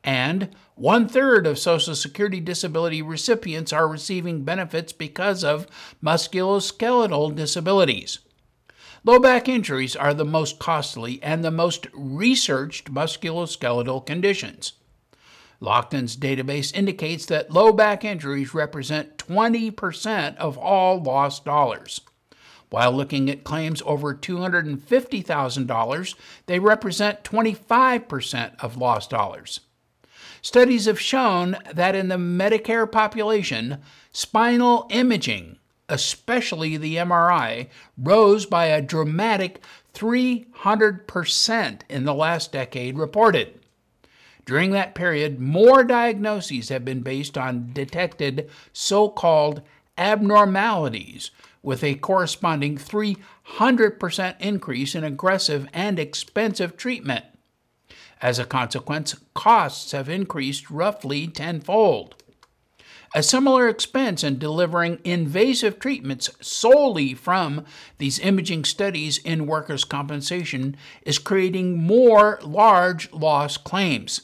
And 0.03 0.49
one 0.73 1.07
third 1.07 1.45
of 1.45 1.59
Social 1.59 1.93
Security 1.93 2.39
disability 2.39 3.03
recipients 3.03 3.71
are 3.71 3.87
receiving 3.87 4.43
benefits 4.43 4.93
because 4.93 5.43
of 5.43 5.67
musculoskeletal 6.03 7.35
disabilities. 7.35 8.17
Low 9.05 9.19
back 9.19 9.49
injuries 9.49 9.97
are 9.97 10.13
the 10.13 10.23
most 10.23 10.59
costly 10.59 11.21
and 11.21 11.43
the 11.43 11.51
most 11.51 11.87
researched 11.93 12.93
musculoskeletal 12.93 14.05
conditions. 14.05 14.71
Lockton's 15.59 16.15
database 16.15 16.73
indicates 16.73 17.25
that 17.25 17.51
low 17.51 17.73
back 17.73 18.05
injuries 18.05 18.53
represent 18.53 19.17
20% 19.17 20.37
of 20.37 20.57
all 20.57 21.01
lost 21.01 21.43
dollars. 21.43 21.99
While 22.69 22.93
looking 22.93 23.29
at 23.29 23.43
claims 23.43 23.81
over 23.85 24.15
$250,000, 24.15 26.15
they 26.45 26.59
represent 26.59 27.25
25% 27.25 28.63
of 28.63 28.77
lost 28.77 29.09
dollars. 29.09 29.59
Studies 30.41 30.85
have 30.85 30.99
shown 30.99 31.57
that 31.73 31.93
in 31.93 32.07
the 32.07 32.15
Medicare 32.15 32.89
population, 32.89 33.81
spinal 34.13 34.87
imaging, 34.89 35.57
especially 35.93 36.75
the 36.75 36.95
MRI, 36.95 37.67
rose 37.97 38.47
by 38.47 38.65
a 38.65 38.81
dramatic 38.81 39.61
300% 39.93 41.81
in 41.87 42.03
the 42.03 42.13
last 42.15 42.51
decade 42.51 42.97
reported. 42.97 43.59
During 44.45 44.71
that 44.71 44.95
period, 44.95 45.39
more 45.39 45.83
diagnoses 45.83 46.69
have 46.69 46.83
been 46.83 47.01
based 47.01 47.37
on 47.37 47.71
detected 47.73 48.49
so 48.73 49.07
called 49.07 49.61
abnormalities, 49.97 51.29
with 51.61 51.83
a 51.83 51.95
corresponding 51.95 52.75
300% 52.75 54.35
increase 54.41 54.95
in 54.95 55.03
aggressive 55.03 55.67
and 55.73 55.99
expensive 55.99 56.75
treatment. 56.75 57.23
As 58.19 58.39
a 58.39 58.45
consequence, 58.45 59.15
costs 59.35 59.91
have 59.91 60.09
increased 60.09 60.71
roughly 60.71 61.27
tenfold. 61.27 62.22
A 63.15 63.21
similar 63.21 63.69
expense 63.69 64.23
in 64.23 64.39
delivering 64.39 64.99
invasive 65.03 65.79
treatments 65.79 66.31
solely 66.41 67.13
from 67.13 67.63
these 67.99 68.17
imaging 68.19 68.65
studies 68.65 69.19
in 69.19 69.45
workers' 69.45 69.83
compensation 69.83 70.75
is 71.03 71.19
creating 71.19 71.77
more 71.77 72.39
large 72.41 73.11
loss 73.13 73.55
claims. 73.55 74.21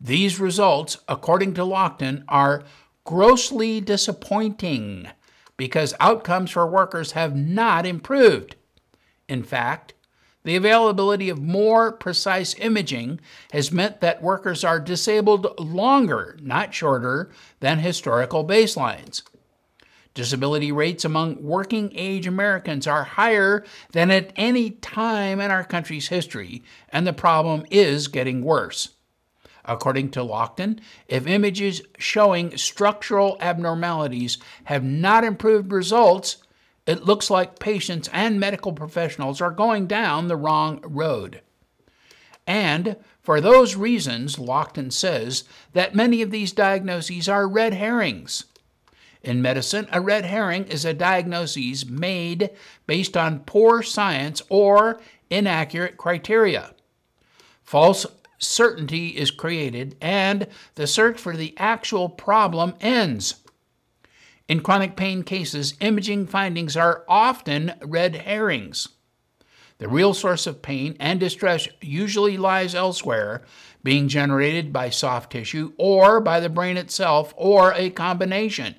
These 0.00 0.38
results, 0.38 0.98
according 1.08 1.54
to 1.54 1.62
Lockton, 1.62 2.22
are 2.28 2.62
grossly 3.04 3.80
disappointing 3.80 5.08
because 5.56 5.92
outcomes 5.98 6.52
for 6.52 6.66
workers 6.66 7.12
have 7.12 7.34
not 7.34 7.84
improved. 7.84 8.54
In 9.28 9.42
fact, 9.42 9.94
the 10.42 10.56
availability 10.56 11.28
of 11.28 11.42
more 11.42 11.92
precise 11.92 12.54
imaging 12.58 13.20
has 13.52 13.70
meant 13.70 14.00
that 14.00 14.22
workers 14.22 14.64
are 14.64 14.80
disabled 14.80 15.58
longer, 15.58 16.38
not 16.40 16.72
shorter, 16.72 17.30
than 17.60 17.78
historical 17.78 18.46
baselines. 18.46 19.22
Disability 20.14 20.72
rates 20.72 21.04
among 21.04 21.42
working 21.42 21.92
age 21.94 22.26
Americans 22.26 22.86
are 22.86 23.04
higher 23.04 23.64
than 23.92 24.10
at 24.10 24.32
any 24.34 24.70
time 24.70 25.40
in 25.40 25.50
our 25.50 25.62
country's 25.62 26.08
history, 26.08 26.64
and 26.88 27.06
the 27.06 27.12
problem 27.12 27.64
is 27.70 28.08
getting 28.08 28.42
worse. 28.42 28.90
According 29.64 30.10
to 30.12 30.20
Lockton, 30.20 30.80
if 31.06 31.26
images 31.26 31.82
showing 31.98 32.56
structural 32.56 33.36
abnormalities 33.40 34.38
have 34.64 34.82
not 34.82 35.22
improved 35.22 35.70
results, 35.70 36.38
it 36.86 37.04
looks 37.04 37.30
like 37.30 37.58
patients 37.58 38.08
and 38.12 38.40
medical 38.40 38.72
professionals 38.72 39.40
are 39.40 39.50
going 39.50 39.86
down 39.86 40.28
the 40.28 40.36
wrong 40.36 40.80
road. 40.82 41.42
And 42.46 42.96
for 43.22 43.40
those 43.40 43.76
reasons, 43.76 44.36
Lockton 44.36 44.92
says 44.92 45.44
that 45.72 45.94
many 45.94 46.22
of 46.22 46.30
these 46.30 46.52
diagnoses 46.52 47.28
are 47.28 47.46
red 47.46 47.74
herrings. 47.74 48.44
In 49.22 49.42
medicine, 49.42 49.86
a 49.92 50.00
red 50.00 50.24
herring 50.24 50.64
is 50.64 50.84
a 50.84 50.94
diagnosis 50.94 51.84
made 51.86 52.50
based 52.86 53.16
on 53.16 53.40
poor 53.40 53.82
science 53.82 54.40
or 54.48 55.00
inaccurate 55.28 55.96
criteria. 55.98 56.74
False 57.62 58.06
certainty 58.38 59.08
is 59.08 59.30
created, 59.30 59.94
and 60.00 60.46
the 60.74 60.86
search 60.86 61.20
for 61.20 61.36
the 61.36 61.54
actual 61.58 62.08
problem 62.08 62.74
ends. 62.80 63.39
In 64.50 64.62
chronic 64.62 64.96
pain 64.96 65.22
cases, 65.22 65.74
imaging 65.78 66.26
findings 66.26 66.76
are 66.76 67.04
often 67.06 67.72
red 67.84 68.16
herrings. 68.16 68.88
The 69.78 69.86
real 69.86 70.12
source 70.12 70.44
of 70.44 70.60
pain 70.60 70.96
and 70.98 71.20
distress 71.20 71.68
usually 71.80 72.36
lies 72.36 72.74
elsewhere, 72.74 73.42
being 73.84 74.08
generated 74.08 74.72
by 74.72 74.90
soft 74.90 75.30
tissue 75.30 75.72
or 75.78 76.20
by 76.20 76.40
the 76.40 76.48
brain 76.48 76.76
itself 76.76 77.32
or 77.36 77.72
a 77.74 77.90
combination. 77.90 78.74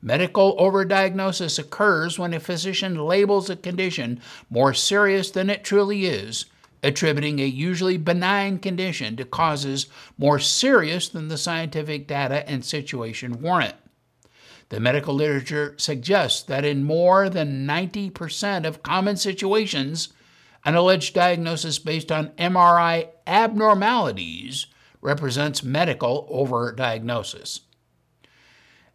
Medical 0.00 0.56
overdiagnosis 0.56 1.58
occurs 1.58 2.18
when 2.18 2.32
a 2.32 2.40
physician 2.40 2.94
labels 2.96 3.50
a 3.50 3.56
condition 3.56 4.18
more 4.48 4.72
serious 4.72 5.30
than 5.30 5.50
it 5.50 5.62
truly 5.62 6.06
is 6.06 6.46
attributing 6.82 7.38
a 7.38 7.44
usually 7.44 7.98
benign 7.98 8.58
condition 8.58 9.14
to 9.14 9.26
causes 9.26 9.88
more 10.16 10.38
serious 10.38 11.06
than 11.10 11.28
the 11.28 11.36
scientific 11.36 12.06
data 12.06 12.48
and 12.48 12.64
situation 12.64 13.42
warrant. 13.42 13.74
The 14.70 14.80
medical 14.80 15.14
literature 15.14 15.74
suggests 15.78 16.42
that 16.42 16.64
in 16.64 16.84
more 16.84 17.30
than 17.30 17.66
90% 17.66 18.66
of 18.66 18.82
common 18.82 19.16
situations, 19.16 20.10
an 20.64 20.74
alleged 20.74 21.14
diagnosis 21.14 21.78
based 21.78 22.12
on 22.12 22.32
MRI 22.32 23.08
abnormalities 23.26 24.66
represents 25.00 25.62
medical 25.62 26.28
overdiagnosis. 26.30 27.60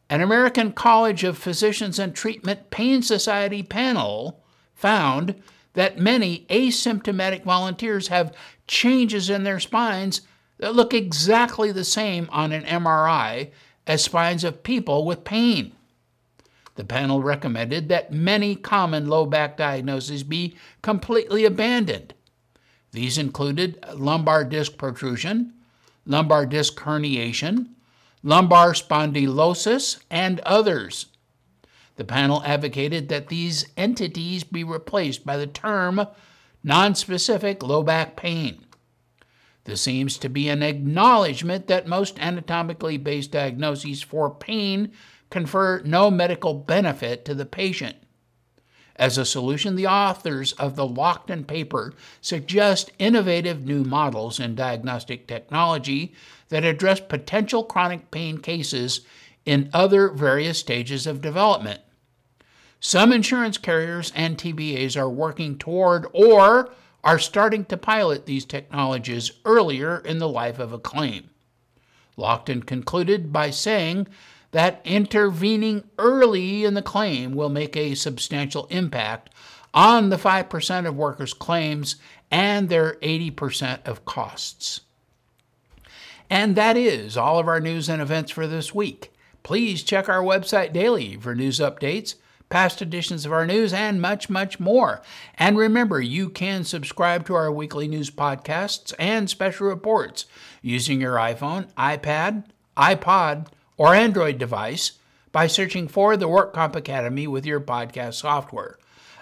An 0.09 0.21
American 0.21 0.73
College 0.73 1.23
of 1.23 1.37
Physicians 1.37 1.97
and 1.97 2.13
Treatment 2.13 2.69
Pain 2.69 3.01
Society 3.01 3.63
panel 3.63 4.43
found 4.75 5.41
that 5.73 5.97
many 5.97 6.45
asymptomatic 6.49 7.43
volunteers 7.43 8.09
have 8.09 8.35
changes 8.67 9.29
in 9.29 9.43
their 9.43 9.59
spines 9.59 10.21
that 10.59 10.75
look 10.75 10.93
exactly 10.93 11.71
the 11.71 11.83
same 11.83 12.29
on 12.31 12.51
an 12.51 12.63
MRI 12.63 13.49
as 13.87 14.03
spines 14.03 14.43
of 14.43 14.63
people 14.63 15.05
with 15.05 15.23
pain. 15.23 15.73
The 16.75 16.83
panel 16.83 17.21
recommended 17.21 17.89
that 17.89 18.11
many 18.11 18.55
common 18.55 19.07
low 19.07 19.25
back 19.25 19.57
diagnoses 19.57 20.23
be 20.23 20.55
completely 20.81 21.45
abandoned. 21.45 22.13
These 22.91 23.17
included 23.17 23.83
lumbar 23.93 24.43
disc 24.43 24.77
protrusion, 24.77 25.53
lumbar 26.05 26.45
disc 26.45 26.75
herniation, 26.75 27.69
lumbar 28.23 28.73
spondylosis, 28.73 29.99
and 30.09 30.39
others. 30.41 31.07
The 31.95 32.05
panel 32.05 32.41
advocated 32.43 33.09
that 33.09 33.27
these 33.27 33.67
entities 33.77 34.43
be 34.43 34.63
replaced 34.63 35.25
by 35.25 35.37
the 35.37 35.47
term 35.47 36.07
nonspecific 36.65 37.61
low 37.61 37.83
back 37.83 38.15
pain. 38.15 38.65
This 39.65 39.81
seems 39.81 40.17
to 40.17 40.29
be 40.29 40.49
an 40.49 40.61
acknowledgement 40.61 41.67
that 41.67 41.87
most 41.87 42.19
anatomically 42.19 42.97
based 42.97 43.31
diagnoses 43.31 44.01
for 44.01 44.29
pain 44.29 44.91
confer 45.29 45.81
no 45.85 46.11
medical 46.11 46.53
benefit 46.53 47.25
to 47.25 47.33
the 47.33 47.45
patient. 47.45 47.95
As 48.95 49.17
a 49.17 49.25
solution, 49.25 49.75
the 49.75 49.87
authors 49.87 50.53
of 50.53 50.75
the 50.75 50.87
Lockton 50.87 51.47
paper 51.47 51.93
suggest 52.21 52.91
innovative 52.99 53.65
new 53.65 53.83
models 53.83 54.39
in 54.39 54.53
diagnostic 54.53 55.27
technology 55.27 56.13
that 56.49 56.63
address 56.63 56.99
potential 56.99 57.63
chronic 57.63 58.11
pain 58.11 58.37
cases 58.37 59.01
in 59.45 59.69
other 59.73 60.09
various 60.09 60.59
stages 60.59 61.07
of 61.07 61.21
development. 61.21 61.81
Some 62.79 63.11
insurance 63.11 63.57
carriers 63.57 64.11
and 64.15 64.37
TPAs 64.37 64.95
are 64.95 65.09
working 65.09 65.57
toward 65.57 66.05
or 66.13 66.71
are 67.03 67.19
starting 67.19 67.65
to 67.65 67.77
pilot 67.77 68.25
these 68.25 68.45
technologies 68.45 69.31
earlier 69.45 69.97
in 69.99 70.19
the 70.19 70.29
life 70.29 70.59
of 70.59 70.71
a 70.71 70.79
claim. 70.79 71.29
Lockton 72.17 72.65
concluded 72.65 73.33
by 73.33 73.49
saying 73.49 74.07
that 74.51 74.81
intervening 74.85 75.83
early 75.97 76.63
in 76.63 76.75
the 76.75 76.81
claim 76.81 77.33
will 77.33 77.49
make 77.49 77.75
a 77.75 77.95
substantial 77.95 78.67
impact 78.67 79.31
on 79.73 80.09
the 80.09 80.17
5% 80.17 80.87
of 80.87 80.95
workers' 80.95 81.33
claims 81.33 81.95
and 82.29 82.69
their 82.69 82.93
80% 82.95 83.85
of 83.85 84.05
costs. 84.05 84.81
And 86.29 86.55
that 86.55 86.77
is 86.77 87.17
all 87.17 87.39
of 87.39 87.47
our 87.47 87.59
news 87.59 87.89
and 87.89 88.01
events 88.01 88.31
for 88.31 88.47
this 88.47 88.73
week. 88.73 89.11
Please 89.41 89.83
check 89.83 90.07
our 90.07 90.23
website 90.23 90.71
daily 90.71 91.17
for 91.17 91.35
news 91.35 91.59
updates, 91.59 92.15
past 92.53 92.83
editions 92.83 93.25
of 93.25 93.31
our 93.33 93.47
news, 93.47 93.73
and 93.73 93.99
much, 93.99 94.29
much 94.29 94.59
more. 94.59 95.01
And 95.39 95.57
remember, 95.57 95.99
you 95.99 96.29
can 96.29 96.63
subscribe 96.63 97.25
to 97.25 97.33
our 97.33 97.51
weekly 97.51 97.87
news 97.87 98.11
podcasts 98.11 98.93
and 98.99 99.27
special 99.27 99.65
reports 99.65 100.27
using 100.61 101.01
your 101.01 101.15
iPhone, 101.15 101.65
iPad, 101.73 102.45
iPod, 102.77 103.47
or 103.75 103.95
Android 103.95 104.37
device 104.37 104.91
by 105.31 105.47
searching 105.47 105.87
for 105.87 106.15
the 106.15 106.29
WorkComp 106.29 106.75
Academy 106.75 107.25
with 107.25 107.43
your 107.43 107.59
podcast 107.59 108.13
software. 108.13 108.77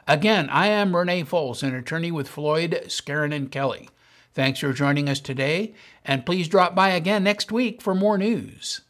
Again, 0.10 0.50
I 0.50 0.68
am 0.68 0.94
Renee 0.94 1.24
Foles, 1.24 1.64
an 1.64 1.74
attorney 1.74 2.12
with 2.12 2.28
Floyd, 2.28 2.82
Skeren, 2.88 3.34
and 3.34 3.50
Kelly. 3.50 3.88
Thanks 4.34 4.60
for 4.60 4.74
joining 4.74 5.08
us 5.08 5.22
today, 5.22 5.74
and 6.04 6.26
please 6.26 6.50
drop 6.50 6.76
by 6.76 6.90
again 6.90 7.24
next 7.24 7.50
week 7.50 7.82
for 7.82 7.96
more 7.96 8.18
news. 8.18 8.82